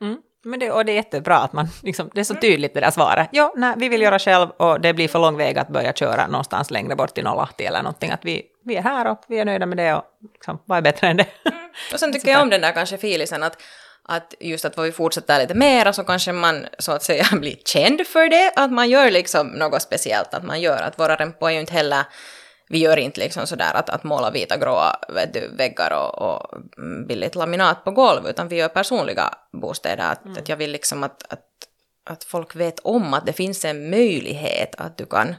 Mm. 0.00 0.18
Men 0.44 0.60
det, 0.60 0.70
och 0.70 0.84
det 0.84 0.92
är 0.92 0.96
jättebra 0.96 1.36
att 1.36 1.52
man, 1.52 1.68
liksom, 1.82 2.10
det 2.14 2.20
är 2.20 2.24
så 2.24 2.34
tydligt 2.34 2.74
det 2.74 2.80
där 2.80 2.90
svaret. 2.90 3.28
Ja, 3.32 3.52
nej, 3.56 3.74
vi 3.76 3.88
vill 3.88 4.02
göra 4.02 4.18
själv 4.18 4.50
och 4.50 4.80
det 4.80 4.94
blir 4.94 5.08
för 5.08 5.18
lång 5.18 5.36
väg 5.36 5.58
att 5.58 5.68
börja 5.68 5.92
köra 5.92 6.26
någonstans 6.26 6.70
längre 6.70 6.96
bort 6.96 7.14
till 7.14 7.24
Nollahti 7.24 7.64
eller 7.64 7.82
någonting. 7.82 8.10
Att 8.10 8.24
vi, 8.24 8.42
vi 8.64 8.76
är 8.76 8.82
här 8.82 9.06
och 9.06 9.20
vi 9.28 9.38
är 9.38 9.44
nöjda 9.44 9.66
med 9.66 9.76
det 9.76 9.94
och 9.94 10.04
liksom, 10.32 10.58
vad 10.64 10.78
är 10.78 10.82
bättre 10.82 11.06
än 11.06 11.16
det? 11.16 11.26
Mm. 11.44 11.70
Och 11.92 12.00
sen 12.00 12.12
tycker 12.12 12.30
jag 12.30 12.42
om 12.42 12.50
den 12.50 12.60
där 12.60 12.72
kanske 12.72 12.98
filisen 12.98 13.42
att 13.42 13.62
att 14.08 14.34
just 14.40 14.64
att 14.64 14.76
vad 14.76 14.86
vi 14.86 14.92
fortsätter 14.92 15.38
lite 15.38 15.54
mera 15.54 15.92
så 15.92 16.04
kanske 16.04 16.32
man 16.32 16.66
så 16.78 16.92
att 16.92 17.02
säga 17.02 17.24
blir 17.32 17.56
känd 17.64 18.06
för 18.06 18.28
det, 18.28 18.52
att 18.56 18.72
man 18.72 18.90
gör 18.90 19.10
liksom 19.10 19.46
något 19.46 19.82
speciellt, 19.82 20.34
att 20.34 20.44
man 20.44 20.60
gör 20.60 20.82
att 20.82 20.98
våra 20.98 21.16
rempor 21.16 21.48
är 21.48 21.52
ju 21.52 21.60
inte 21.60 21.72
heller 21.72 22.04
vi 22.68 22.78
gör 22.78 22.96
inte 22.96 23.20
liksom 23.20 23.46
sådär 23.46 23.74
att, 23.74 23.90
att 23.90 24.04
måla 24.04 24.30
vita 24.30 24.56
gråa 24.56 24.96
du, 25.32 25.48
väggar 25.56 25.92
och, 25.92 26.22
och 26.22 26.60
billigt 27.08 27.34
laminat 27.34 27.84
på 27.84 27.90
golv, 27.90 28.28
utan 28.28 28.48
vi 28.48 28.56
gör 28.56 28.68
personliga 28.68 29.34
bostäder. 29.52 30.04
Att, 30.04 30.24
mm. 30.24 30.38
att 30.38 30.48
jag 30.48 30.56
vill 30.56 30.72
liksom 30.72 31.04
att, 31.04 31.32
att, 31.32 31.44
att 32.04 32.24
folk 32.24 32.56
vet 32.56 32.80
om 32.80 33.14
att 33.14 33.26
det 33.26 33.32
finns 33.32 33.64
en 33.64 33.90
möjlighet 33.90 34.74
att 34.78 34.98
du 34.98 35.06
kan 35.06 35.34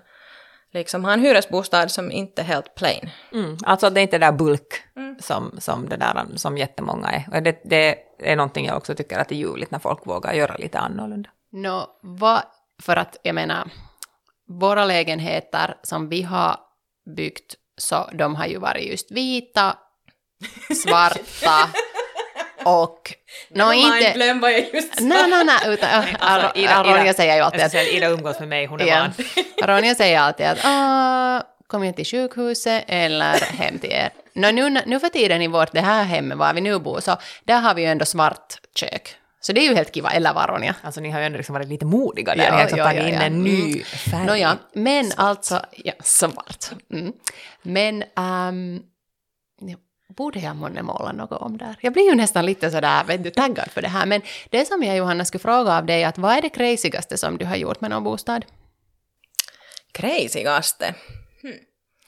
liksom 0.75 1.05
ha 1.05 1.13
en 1.13 1.19
hyresbostad 1.19 1.89
som 1.89 2.11
inte 2.11 2.41
är 2.41 2.45
helt 2.45 2.75
plain. 2.75 3.09
Mm, 3.31 3.57
alltså 3.65 3.89
det 3.89 3.99
är 3.99 4.01
inte 4.01 4.17
det 4.17 4.25
där 4.25 4.31
bulk 4.31 4.73
mm. 4.95 5.15
som, 5.19 5.55
som, 5.57 5.89
det 5.89 5.97
där, 5.97 6.25
som 6.35 6.57
jättemånga 6.57 7.07
är. 7.07 7.27
Och 7.31 7.43
det, 7.43 7.61
det 7.63 7.97
är 8.19 8.35
någonting 8.35 8.65
jag 8.65 8.77
också 8.77 8.95
tycker 8.95 9.19
att 9.19 9.29
det 9.29 9.35
är 9.35 9.37
ljuvligt 9.37 9.71
när 9.71 9.79
folk 9.79 10.07
vågar 10.07 10.33
göra 10.33 10.55
lite 10.55 10.79
annorlunda. 10.79 11.29
No, 11.51 11.83
vad, 12.01 12.41
för 12.81 12.95
att 12.95 13.17
jag 13.23 13.35
menar, 13.35 13.69
våra 14.47 14.85
lägenheter 14.85 15.77
som 15.83 16.09
vi 16.09 16.21
har 16.21 16.57
byggt, 17.15 17.55
så 17.77 18.09
de 18.13 18.35
har 18.35 18.45
ju 18.45 18.57
varit 18.57 18.89
just 18.89 19.11
vita, 19.11 19.77
svarta 20.83 21.69
och... 22.65 23.13
No, 23.49 23.73
inte... 23.73 24.33
Vad 24.41 24.51
jag 24.51 24.73
just 24.73 24.95
sa. 24.97 25.03
Nej, 25.03 25.29
nej, 25.29 25.45
nej, 25.45 25.73
utan 25.73 25.89
alltså, 26.19 26.59
Ida, 26.59 26.83
Ronja 26.83 27.13
säger 27.13 27.35
ju 27.35 27.41
alltid 27.41 27.61
att... 27.61 27.73
Ida 27.73 28.07
umgås 28.07 28.39
med 28.39 28.49
mig, 28.49 28.65
hon 28.65 28.81
är 28.81 28.85
ja. 28.85 28.99
van. 28.99 29.13
Ronja 29.75 29.95
säger 29.95 30.19
alltid 30.19 30.45
att 30.45 31.45
kom 31.67 31.83
jag 31.83 31.95
till 31.95 32.05
sjukhuset 32.05 32.83
eller 32.87 33.39
hem 33.39 33.79
till 33.79 33.91
er. 33.91 34.09
No, 34.33 34.51
nu, 34.51 34.81
nu 34.85 34.99
för 34.99 35.09
tiden 35.09 35.41
i 35.41 35.47
vårt 35.47 35.71
det 35.71 35.81
här 35.81 36.03
hemmet, 36.03 36.37
var 36.37 36.53
vi 36.53 36.61
nu 36.61 36.79
bor, 36.79 36.99
så 36.99 37.17
där 37.43 37.59
har 37.59 37.75
vi 37.75 37.81
ju 37.81 37.87
ändå 37.87 38.05
svart 38.05 38.53
kök. 38.75 39.15
Så 39.41 39.53
det 39.53 39.61
är 39.61 39.69
ju 39.69 39.75
helt 39.75 39.93
kiva, 39.93 40.09
eller 40.09 40.33
vad 40.33 40.49
Ronja? 40.49 40.75
Alltså 40.81 41.01
ni 41.01 41.09
har 41.09 41.19
ju 41.19 41.25
ändå 41.25 41.37
liksom 41.37 41.53
varit 41.53 41.67
lite 41.67 41.85
modiga 41.85 42.35
där, 42.35 42.43
ja, 42.43 42.51
ni 42.51 42.55
har 42.55 42.63
liksom 42.63 42.79
ja, 42.79 42.85
tagit 42.85 43.01
ja, 43.01 43.07
in 43.07 43.15
en 43.15 43.43
ny 43.43 43.71
mm. 43.71 43.83
färg. 43.83 44.25
Nåja, 44.25 44.57
men 44.73 45.11
alltså, 45.17 45.61
ja, 45.71 45.93
svart. 46.03 46.65
Mm. 46.93 47.13
Men, 47.61 48.03
um, 48.15 48.83
borde 50.07 50.39
jag 50.39 50.55
månne 50.55 50.81
måla 50.81 51.11
något 51.11 51.41
om 51.41 51.57
där? 51.57 51.75
Jag 51.81 51.93
blir 51.93 52.09
ju 52.09 52.15
nästan 52.15 52.45
lite 52.45 52.71
sådär, 52.71 53.03
vet 53.03 53.23
du, 53.23 53.29
taggad 53.29 53.71
för 53.71 53.81
det 53.81 53.87
här. 53.87 54.05
Men 54.05 54.21
det 54.49 54.65
som 54.65 54.83
jag, 54.83 54.97
Johanna, 54.97 55.25
skulle 55.25 55.41
fråga 55.41 55.77
av 55.77 55.85
dig, 55.85 56.03
att 56.03 56.17
vad 56.17 56.37
är 56.37 56.41
det 56.41 56.49
crazygaste 56.49 57.17
som 57.17 57.37
du 57.37 57.45
har 57.45 57.55
gjort 57.55 57.81
med 57.81 57.89
någon 57.89 58.03
bostad? 58.03 58.45
Crazygaste? 59.91 60.95
Hmm. 61.41 61.53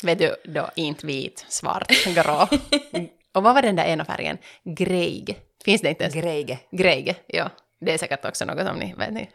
Vet 0.04 0.20
du, 0.20 0.36
då 0.46 0.70
inte 0.76 1.08
vit, 1.08 1.46
svart, 1.48 1.92
grå. 2.16 2.48
Och 3.34 3.44
vad 3.44 3.54
var 3.54 3.62
den 3.62 3.76
där 3.76 3.86
ena 3.86 4.06
färgen? 4.06 4.38
Grejg. 4.64 5.40
Finns 5.66 5.82
det 5.82 5.90
inte 5.90 6.04
ens? 6.04 6.16
Greige. 6.16 6.60
Greige, 6.72 7.16
ja. 7.28 7.50
Det 7.80 7.94
är 7.94 7.98
säkert 7.98 8.26
också 8.26 8.46
något 8.46 8.68
som 8.68 8.80
ni, 8.80 8.94
vet 8.98 9.14
ni, 9.14 9.30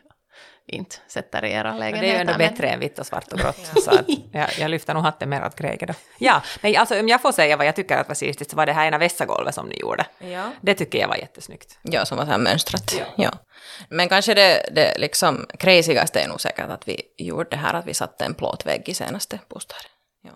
inte 0.66 0.96
sätter 1.08 1.44
i 1.44 1.52
era 1.52 1.76
lägenheter. 1.76 2.00
Det 2.00 2.06
är 2.06 2.14
ju 2.14 2.20
ändå 2.20 2.38
bättre 2.38 2.68
än 2.68 2.80
vitt 2.80 2.98
och 2.98 3.06
svart 3.06 3.32
och 3.32 3.38
grått. 3.38 3.70
så 3.84 3.90
att 3.90 4.06
jag, 4.32 4.48
jag 4.58 4.70
lyfter 4.70 4.94
nog 4.94 5.02
hatten 5.02 5.28
mer 5.28 5.46
åt 5.46 5.56
Greige 5.56 5.86
då. 5.86 5.94
Ja, 6.18 6.42
men 6.60 6.76
alltså 6.76 7.00
om 7.00 7.08
jag 7.08 7.22
får 7.22 7.32
säga 7.32 7.56
vad 7.56 7.66
jag 7.66 7.76
tycker 7.76 7.96
att 7.96 8.08
var 8.08 8.14
stilistiskt 8.14 8.50
så 8.50 8.56
var 8.56 8.66
det 8.66 8.72
här 8.72 8.86
ena 8.86 8.98
vässagolvet 8.98 9.54
som 9.54 9.66
ni 9.68 9.76
gjorde. 9.76 10.06
Ja. 10.18 10.52
Det 10.60 10.74
tycker 10.74 10.98
jag 10.98 11.08
var 11.08 11.16
jättesnyggt. 11.16 11.78
Ja, 11.82 12.04
som 12.04 12.18
var 12.18 12.24
så 12.24 12.30
här 12.30 12.38
mönstrat. 12.38 12.94
Ja. 12.98 13.04
ja. 13.16 13.32
Men 13.88 14.08
kanske 14.08 14.34
det, 14.34 14.68
det 14.72 14.98
liksom 14.98 15.46
crazygaste 15.58 16.20
är 16.20 16.28
nog 16.28 16.40
säkert 16.40 16.70
att 16.70 16.88
vi 16.88 17.02
gjorde 17.16 17.50
det 17.50 17.56
här 17.56 17.74
att 17.74 17.86
vi 17.86 17.94
satte 17.94 18.24
en 18.24 18.34
plåtvägg 18.34 18.88
i 18.88 18.94
senaste 18.94 19.38
bostaden. 19.48 19.90
Ja. 20.24 20.32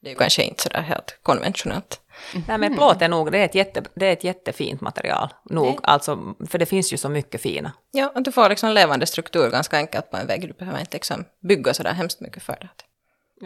Det 0.00 0.08
är 0.08 0.10
ju 0.10 0.18
kanske 0.18 0.42
inte 0.42 0.62
sådär 0.62 0.80
helt 0.80 1.18
konventionellt. 1.22 2.00
Mm. 2.34 2.44
Nej 2.48 2.58
men 2.58 2.74
plåt 2.74 3.02
är 3.02 3.08
nog, 3.08 3.32
det 3.32 3.38
är 3.38 3.44
ett, 3.44 3.54
jätte, 3.54 3.82
det 3.94 4.06
är 4.06 4.12
ett 4.12 4.24
jättefint 4.24 4.80
material. 4.80 5.28
Nog, 5.50 5.78
alltså, 5.82 6.34
för 6.48 6.58
det 6.58 6.66
finns 6.66 6.92
ju 6.92 6.96
så 6.96 7.08
mycket 7.08 7.40
fina. 7.40 7.72
Ja, 7.90 8.12
och 8.14 8.22
du 8.22 8.32
får 8.32 8.48
liksom 8.48 8.70
levande 8.70 9.06
struktur 9.06 9.50
ganska 9.50 9.76
enkelt 9.76 10.10
på 10.10 10.16
en 10.16 10.26
vägg. 10.26 10.48
Du 10.48 10.52
behöver 10.52 10.80
inte 10.80 10.96
liksom 10.96 11.24
bygga 11.40 11.74
sådär 11.74 11.92
hemskt 11.92 12.20
mycket 12.20 12.42
för 12.42 12.56
det. 12.60 12.68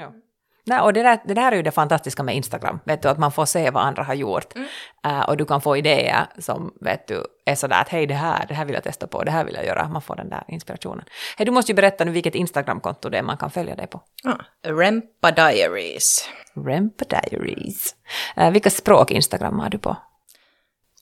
Ja. 0.00 0.12
Nej, 0.68 0.80
och 0.80 0.92
det 0.92 1.02
där, 1.02 1.18
det 1.24 1.34
där 1.34 1.52
är 1.52 1.56
ju 1.56 1.62
det 1.62 1.70
fantastiska 1.70 2.22
med 2.22 2.36
Instagram, 2.36 2.80
vet 2.84 3.02
du, 3.02 3.08
att 3.08 3.18
man 3.18 3.32
får 3.32 3.46
se 3.46 3.70
vad 3.70 3.82
andra 3.82 4.02
har 4.02 4.14
gjort. 4.14 4.54
Mm. 4.54 4.68
Uh, 5.06 5.20
och 5.20 5.36
du 5.36 5.44
kan 5.44 5.60
få 5.60 5.76
idéer 5.76 6.26
som, 6.38 6.74
vet 6.80 7.08
du, 7.08 7.24
är 7.44 7.54
sådär 7.54 7.80
att 7.80 7.88
hej, 7.88 8.06
det 8.06 8.14
här, 8.14 8.46
det 8.48 8.54
här 8.54 8.64
vill 8.64 8.74
jag 8.74 8.84
testa 8.84 9.06
på, 9.06 9.24
det 9.24 9.30
här 9.30 9.44
vill 9.44 9.54
jag 9.54 9.66
göra. 9.66 9.88
Man 9.88 10.02
får 10.02 10.16
den 10.16 10.28
där 10.28 10.44
inspirationen. 10.48 11.04
Hej, 11.36 11.46
du 11.46 11.52
måste 11.52 11.72
ju 11.72 11.76
berätta 11.76 12.04
nu 12.04 12.10
vilket 12.10 12.34
Instagramkonto 12.34 13.08
det 13.08 13.18
är 13.18 13.22
man 13.22 13.36
kan 13.36 13.50
följa 13.50 13.76
dig 13.76 13.86
på. 13.86 14.00
Ah, 14.24 14.68
Rempa 14.68 15.30
Diaries. 15.30 16.28
Rempa 16.66 17.04
Diaries. 17.04 17.94
Uh, 18.40 18.50
vilka 18.50 18.70
språk 18.70 19.10
instagrammar 19.10 19.70
du 19.70 19.78
på? 19.78 19.96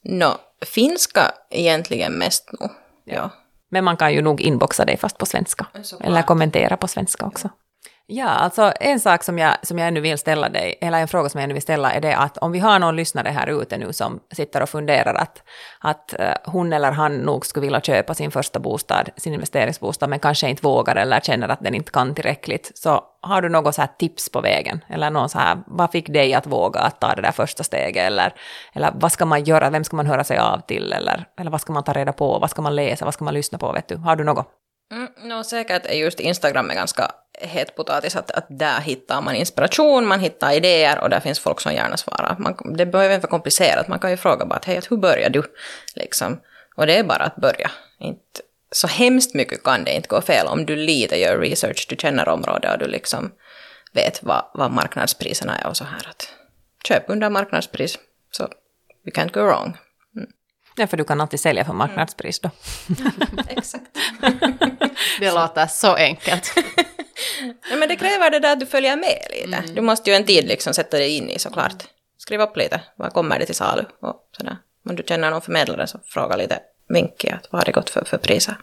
No, 0.03 0.35
finska 0.66 1.33
egentligen 1.50 2.12
mest 2.12 2.53
nog. 2.61 2.70
Ja. 3.05 3.31
Men 3.68 3.85
man 3.85 3.96
kan 3.96 4.14
ju 4.14 4.22
nog 4.22 4.40
inboxa 4.40 4.85
dig 4.85 4.96
fast 4.96 5.18
på 5.18 5.27
svenska. 5.27 5.66
Eller 6.00 6.22
kommentera 6.22 6.77
på 6.77 6.88
svenska 6.88 7.27
också. 7.27 7.48
Ja, 7.48 7.53
Ja, 8.06 8.28
alltså 8.28 8.72
en 8.80 9.00
sak 9.00 9.22
som 9.22 9.38
jag, 9.38 9.56
som 9.62 9.78
jag 9.78 9.88
ännu 9.88 10.00
vill 10.00 10.18
ställa 10.18 10.48
dig, 10.48 10.78
eller 10.80 11.00
en 11.00 11.08
fråga 11.08 11.28
som 11.28 11.38
jag 11.38 11.44
ännu 11.44 11.54
vill 11.54 11.62
ställa 11.62 11.92
är 11.92 12.00
det 12.00 12.16
att 12.16 12.38
om 12.38 12.52
vi 12.52 12.58
har 12.58 12.78
någon 12.78 12.96
lyssnare 12.96 13.28
här 13.28 13.62
ute 13.62 13.78
nu 13.78 13.92
som 13.92 14.20
sitter 14.32 14.62
och 14.62 14.68
funderar 14.68 15.14
att, 15.14 15.42
att 15.80 16.20
eh, 16.20 16.34
hon 16.44 16.72
eller 16.72 16.92
han 16.92 17.16
nog 17.16 17.46
skulle 17.46 17.66
vilja 17.66 17.80
köpa 17.80 18.14
sin 18.14 18.30
första 18.30 18.58
bostad, 18.58 19.08
sin 19.16 19.34
investeringsbostad, 19.34 20.06
men 20.06 20.18
kanske 20.18 20.48
inte 20.48 20.62
vågar 20.62 20.96
eller 20.96 21.20
känner 21.20 21.48
att 21.48 21.60
den 21.60 21.74
inte 21.74 21.90
kan 21.90 22.14
tillräckligt, 22.14 22.70
så 22.74 23.04
har 23.20 23.42
du 23.42 23.48
något 23.48 23.74
så 23.74 23.80
här 23.80 23.90
tips 23.98 24.28
på 24.28 24.40
vägen? 24.40 24.84
Eller 24.88 25.10
någon 25.10 25.28
så 25.28 25.38
här, 25.38 25.58
vad 25.66 25.90
fick 25.90 26.08
dig 26.08 26.34
att 26.34 26.46
våga 26.46 26.80
att 26.80 27.00
ta 27.00 27.14
det 27.14 27.22
där 27.22 27.32
första 27.32 27.64
steget? 27.64 28.06
Eller, 28.06 28.34
eller 28.74 28.92
vad 28.94 29.12
ska 29.12 29.24
man 29.24 29.44
göra, 29.44 29.70
vem 29.70 29.84
ska 29.84 29.96
man 29.96 30.06
höra 30.06 30.24
sig 30.24 30.38
av 30.38 30.60
till? 30.60 30.92
Eller, 30.92 31.26
eller 31.40 31.50
vad 31.50 31.60
ska 31.60 31.72
man 31.72 31.84
ta 31.84 31.92
reda 31.92 32.12
på, 32.12 32.38
vad 32.38 32.50
ska 32.50 32.62
man 32.62 32.76
läsa, 32.76 33.04
vad 33.04 33.14
ska 33.14 33.24
man 33.24 33.34
lyssna 33.34 33.58
på, 33.58 33.72
vet 33.72 33.88
du? 33.88 33.96
Har 33.96 34.16
du 34.16 34.24
något? 34.24 34.63
Mm, 34.92 35.09
no, 35.16 35.44
säkert 35.44 35.87
är 35.87 35.94
just 35.94 36.20
Instagram 36.20 36.70
är 36.70 36.75
ganska 36.75 37.11
het 37.38 37.77
potatis, 37.77 38.16
att, 38.16 38.31
att 38.31 38.47
där 38.49 38.81
hittar 38.81 39.20
man 39.20 39.35
inspiration, 39.35 40.07
man 40.07 40.20
hittar 40.20 40.53
idéer 40.53 41.01
och 41.01 41.11
där 41.11 41.20
finns 41.20 41.38
folk 41.38 41.61
som 41.61 41.75
gärna 41.75 41.97
svarar. 41.97 42.37
Man, 42.38 42.77
det 42.77 42.87
behöver 42.87 43.14
inte 43.14 43.27
vara 43.27 43.31
komplicerat, 43.31 43.88
man 43.88 43.99
kan 43.99 44.11
ju 44.11 44.16
fråga 44.16 44.47
bara 44.47 44.57
att 44.57 44.64
hej, 44.64 44.81
hur 44.90 44.97
börjar 44.97 45.31
du? 45.31 45.42
Liksom. 45.94 46.40
Och 46.77 46.87
det 46.87 46.99
är 46.99 47.05
bara 47.05 47.25
att 47.25 47.37
börja. 47.37 47.70
Inte, 47.99 48.40
så 48.70 48.87
hemskt 48.87 49.35
mycket 49.35 49.62
kan 49.62 49.85
det 49.85 49.92
inte 49.92 50.09
gå 50.09 50.20
fel 50.20 50.47
om 50.47 50.66
du 50.66 50.77
lite 50.77 51.16
gör 51.16 51.38
research, 51.38 51.87
du 51.88 51.97
känner 51.97 52.29
området 52.29 52.73
och 52.73 52.79
du 52.79 52.87
liksom 52.87 53.33
vet 53.92 54.23
vad, 54.23 54.44
vad 54.55 54.70
marknadspriserna 54.70 55.59
är 55.59 55.66
och 55.66 55.77
så 55.77 55.85
här. 55.85 56.09
Att 56.11 56.29
köp 56.88 57.05
under 57.11 57.31
marknadspris, 57.31 57.99
så 58.31 58.42
you 59.05 59.12
can't 59.14 59.33
go 59.33 59.40
wrong. 59.40 59.77
Ja, 60.76 60.87
för 60.87 60.96
du 60.96 61.04
kan 61.04 61.20
alltid 61.20 61.40
sälja 61.40 61.64
för 61.64 61.72
marknadspris 61.72 62.40
då. 62.40 62.50
Exakt. 63.48 63.98
Det 65.20 65.32
låter 65.32 65.66
så 65.66 65.94
enkelt. 65.94 66.54
Ja, 67.70 67.76
men 67.76 67.88
det 67.88 67.96
kräver 67.96 68.30
det 68.30 68.38
där 68.38 68.52
att 68.52 68.60
du 68.60 68.66
följer 68.66 68.96
med 68.96 69.26
lite. 69.30 69.62
Du 69.74 69.80
måste 69.80 70.10
ju 70.10 70.16
en 70.16 70.24
tid 70.24 70.48
liksom 70.48 70.74
sätta 70.74 70.96
dig 70.96 71.16
in 71.16 71.30
i 71.30 71.38
såklart. 71.38 71.84
Skriv 72.18 72.40
upp 72.40 72.56
lite, 72.56 72.80
vad 72.96 73.12
kommer 73.12 73.38
det 73.38 73.46
till 73.46 73.54
salu 73.54 73.84
och 74.00 74.28
sådär. 74.37 74.56
Om 74.88 74.96
du 74.96 75.02
känner 75.08 75.30
någon 75.30 75.42
förmedlare 75.42 75.87
så 75.87 75.98
fråga 76.06 76.37
lite 76.37 76.58
vinky 76.88 77.28
att 77.28 77.48
vad 77.50 77.60
har 77.60 77.64
det 77.64 77.72
gått 77.72 77.90
för, 77.90 78.04
för 78.04 78.18
priser. 78.18 78.56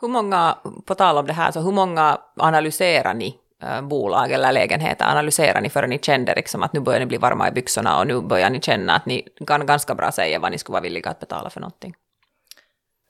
Hur 0.00 0.08
många, 0.08 0.58
på 0.86 0.94
tal 0.94 1.18
om 1.18 1.26
det 1.26 1.32
här, 1.32 1.52
så 1.52 1.60
hur 1.60 1.72
många 1.72 2.20
analyserar 2.36 3.14
ni 3.14 3.36
bolag 3.82 4.32
eller 4.32 4.52
lägenheter 4.52 5.04
analyserar 5.04 5.60
ni 5.60 5.70
förrän 5.70 5.90
ni 5.90 5.98
kände 5.98 6.34
liksom 6.34 6.62
att 6.62 6.72
nu 6.72 6.80
börjar 6.80 7.00
ni 7.00 7.06
bli 7.06 7.18
varma 7.18 7.48
i 7.48 7.50
byxorna 7.50 7.98
och 7.98 8.06
nu 8.06 8.20
börjar 8.20 8.50
ni 8.50 8.60
känna 8.60 8.96
att 8.96 9.06
ni 9.06 9.28
kan 9.46 9.66
ganska 9.66 9.94
bra 9.94 10.12
säga 10.12 10.38
vad 10.38 10.52
ni 10.52 10.58
skulle 10.58 10.72
vara 10.72 10.82
villiga 10.82 11.10
att 11.10 11.20
betala 11.20 11.50
för 11.50 11.60
någonting? 11.60 11.94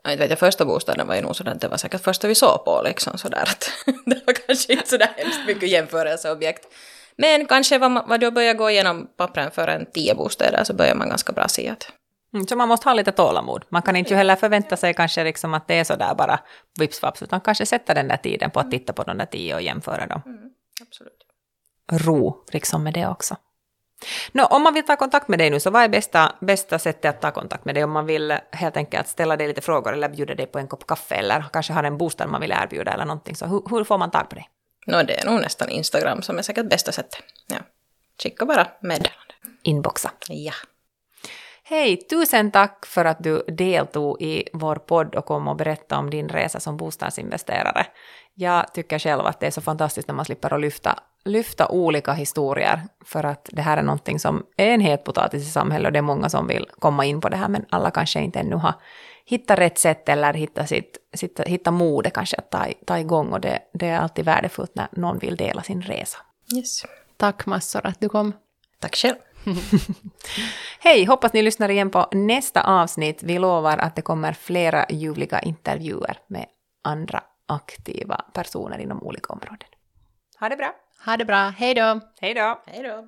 Jag 0.05 0.17
vet, 0.17 0.31
jag, 0.31 0.39
första 0.39 0.65
bostaden 0.65 1.07
var 1.07 1.15
ju 1.15 1.23
nog 1.23 1.37
sådär 1.37 1.53
att 1.53 1.61
det 1.61 1.69
var 1.69 1.77
säkert 1.77 2.03
första 2.03 2.29
vi 2.29 2.35
såg 2.35 2.65
på 2.65 2.83
liksom 2.85 3.19
sådär 3.19 3.43
att 3.43 3.71
det 4.07 4.21
var 4.27 4.35
kanske 4.35 4.73
inte 4.73 4.89
sådär 4.89 5.11
hemskt 5.17 5.47
mycket 5.47 5.69
jämförelseobjekt. 5.69 6.67
Men 7.17 7.47
kanske 7.47 7.79
vad, 7.79 7.91
man, 7.91 8.09
vad 8.09 8.21
då 8.21 8.31
börjar 8.31 8.55
gå 8.55 8.71
igenom 8.71 9.09
pappren 9.17 9.51
för 9.51 9.69
en 9.69 9.87
tio 9.87 10.15
bostäder 10.15 10.65
så 10.65 10.75
börjar 10.75 10.95
man 10.95 11.09
ganska 11.09 11.33
bra 11.33 11.49
se 11.49 11.69
att 11.69 11.93
så 12.47 12.57
man 12.57 12.69
måste 12.69 12.89
ha 12.89 12.95
lite 12.95 13.13
tålamod. 13.13 13.65
Man 13.69 13.83
kan 13.83 13.97
inte 13.97 14.11
ju 14.11 14.17
heller 14.17 14.37
förvänta 14.37 14.77
sig 14.77 14.95
kanske 14.95 15.25
liksom 15.25 15.55
att 15.55 15.69
det 15.69 15.75
är 15.75 15.85
sådär 15.85 16.15
bara 16.15 16.41
vips 16.79 17.03
vaps, 17.03 17.23
utan 17.23 17.41
kanske 17.41 17.67
sätta 17.67 17.95
den 17.95 18.09
där 18.09 18.17
tiden 18.17 18.51
på 18.51 18.61
att 18.61 18.71
titta 18.71 18.93
på 18.93 19.03
de 19.03 19.19
där 19.19 19.27
tio 19.27 19.55
och 19.55 19.63
jämföra 19.63 20.07
dem. 20.07 20.23
absolut. 20.83 21.23
Ro 21.93 22.45
liksom 22.53 22.85
med 22.85 22.95
det 22.95 23.09
också. 23.09 23.37
Nå, 24.33 24.45
om 24.45 24.63
man 24.63 24.75
vill 24.75 24.87
ta 24.87 24.97
kontakt 24.97 25.29
med 25.29 25.39
dig 25.39 25.51
nu, 25.51 25.61
så 25.61 25.71
vad 25.71 25.83
är 25.83 25.89
bästa, 25.89 26.33
bästa 26.41 26.79
sättet 26.79 27.15
att 27.15 27.21
ta 27.21 27.31
kontakt 27.31 27.65
med 27.65 27.75
dig? 27.75 27.85
Om 27.85 27.91
man 27.91 28.07
vill 28.07 28.39
helt 28.53 28.77
enkelt 28.77 29.09
ställa 29.09 29.37
dig 29.37 29.49
lite 29.49 29.61
frågor 29.61 29.93
eller 29.93 30.09
bjuda 30.09 30.35
dig 30.35 30.47
på 30.47 30.59
en 30.59 30.69
kopp 30.69 30.87
kaffe 30.87 31.15
eller 31.15 31.45
kanske 31.53 31.73
har 31.73 31.85
en 31.85 31.99
bostad 31.99 32.29
man 32.29 32.41
vill 32.41 32.53
erbjuda 32.53 32.93
eller 32.93 33.05
någonting, 33.05 33.37
så 33.37 33.47
hur, 33.47 33.63
hur 33.71 33.85
får 33.85 33.99
man 33.99 34.11
tag 34.11 34.29
på 34.29 34.35
dig? 34.35 34.49
Nå, 34.87 35.03
det 35.03 35.21
är 35.21 35.27
nog 35.27 35.41
nästan 35.41 35.69
Instagram 35.69 36.23
som 36.23 36.39
är 36.39 36.43
säkert 36.43 36.71
bästa 36.71 36.93
sättet. 36.93 37.23
Ja. 37.47 37.57
Skicka 38.23 38.47
bara 38.47 38.67
meddelande. 38.81 39.35
Inboxa. 39.63 40.11
Ja. 40.29 40.53
Hej, 41.69 41.97
tusen 41.97 42.51
tack 42.51 42.87
för 42.87 43.05
att 43.05 43.23
du 43.25 43.43
deltog 43.49 44.23
i 44.23 44.49
vår 44.53 44.77
podd 44.77 45.15
och 45.15 45.25
kom 45.25 45.49
och 45.49 45.57
berätta 45.57 45.99
om 45.99 46.11
din 46.11 46.29
resa 46.29 46.61
som 46.61 46.77
bostadsinvesterare. 46.77 47.87
Jag 48.35 48.75
tycker 48.75 48.99
själv 48.99 49.27
att 49.27 49.41
det 49.41 49.47
är 49.47 49.51
så 49.51 49.61
fantastiskt 49.61 50.09
när 50.09 50.15
man 50.15 50.25
slipper 50.25 50.55
att 50.55 50.61
lyfta, 50.61 50.99
lyfta 51.25 51.69
olika 51.69 52.13
historier, 52.13 52.81
för 53.05 53.25
att 53.25 53.49
det 53.53 53.63
här 53.63 53.77
är 53.77 53.83
någonting 53.83 54.19
som 54.19 54.47
är 54.57 54.67
en 54.67 54.81
het 54.81 55.05
potatis 55.05 55.43
i 55.43 55.51
samhället 55.51 55.87
och 55.87 55.93
det 55.93 55.99
är 55.99 56.03
många 56.03 56.29
som 56.29 56.47
vill 56.47 56.67
komma 56.79 57.05
in 57.05 57.21
på 57.21 57.29
det 57.29 57.37
här, 57.37 57.49
men 57.49 57.65
alla 57.71 57.91
kanske 57.91 58.21
inte 58.21 58.39
ännu 58.39 58.57
har 58.57 58.75
hittat 59.25 59.59
rätt 59.59 59.79
sätt 59.79 60.09
eller 60.09 60.35
hittat, 60.35 60.69
sitt, 60.69 60.99
sitt, 61.15 61.41
hittat 61.41 61.75
modet 61.75 62.13
kanske 62.13 62.37
att 62.37 62.51
ta, 62.51 62.67
ta 62.85 62.99
igång 62.99 63.33
och 63.33 63.41
det, 63.41 63.59
det 63.73 63.89
är 63.89 63.99
alltid 63.99 64.25
värdefullt 64.25 64.75
när 64.75 64.89
någon 64.91 65.19
vill 65.19 65.37
dela 65.37 65.63
sin 65.63 65.83
resa. 65.83 66.19
Yes. 66.57 66.83
Tack 67.17 67.47
massor 67.47 67.87
att 67.87 68.01
du 68.01 68.09
kom. 68.09 68.33
Tack 68.81 68.97
själv. 68.97 69.17
Hej, 70.81 71.05
hoppas 71.05 71.33
ni 71.33 71.43
lyssnar 71.43 71.69
igen 71.69 71.91
på 71.91 72.09
nästa 72.13 72.63
avsnitt. 72.63 73.23
Vi 73.23 73.39
lovar 73.39 73.79
att 73.79 73.97
det 73.97 74.03
kommer 74.03 74.33
flera 74.33 74.87
ljuvliga 74.89 75.41
intervjuer 75.41 76.19
med 76.27 76.47
andra 76.85 77.23
aktiva 77.47 78.25
personer 78.33 78.79
inom 78.79 79.03
olika 79.03 79.33
områden. 79.33 79.69
Ha 80.41 80.49
det 80.49 80.57
bra! 80.57 80.73
Ha 81.05 81.17
det 81.17 81.25
bra, 81.25 81.49
hej 81.59 81.75
då! 81.75 82.01
Hej 82.21 82.35
då! 82.35 82.63
Hej 82.67 82.83
då. 82.83 83.05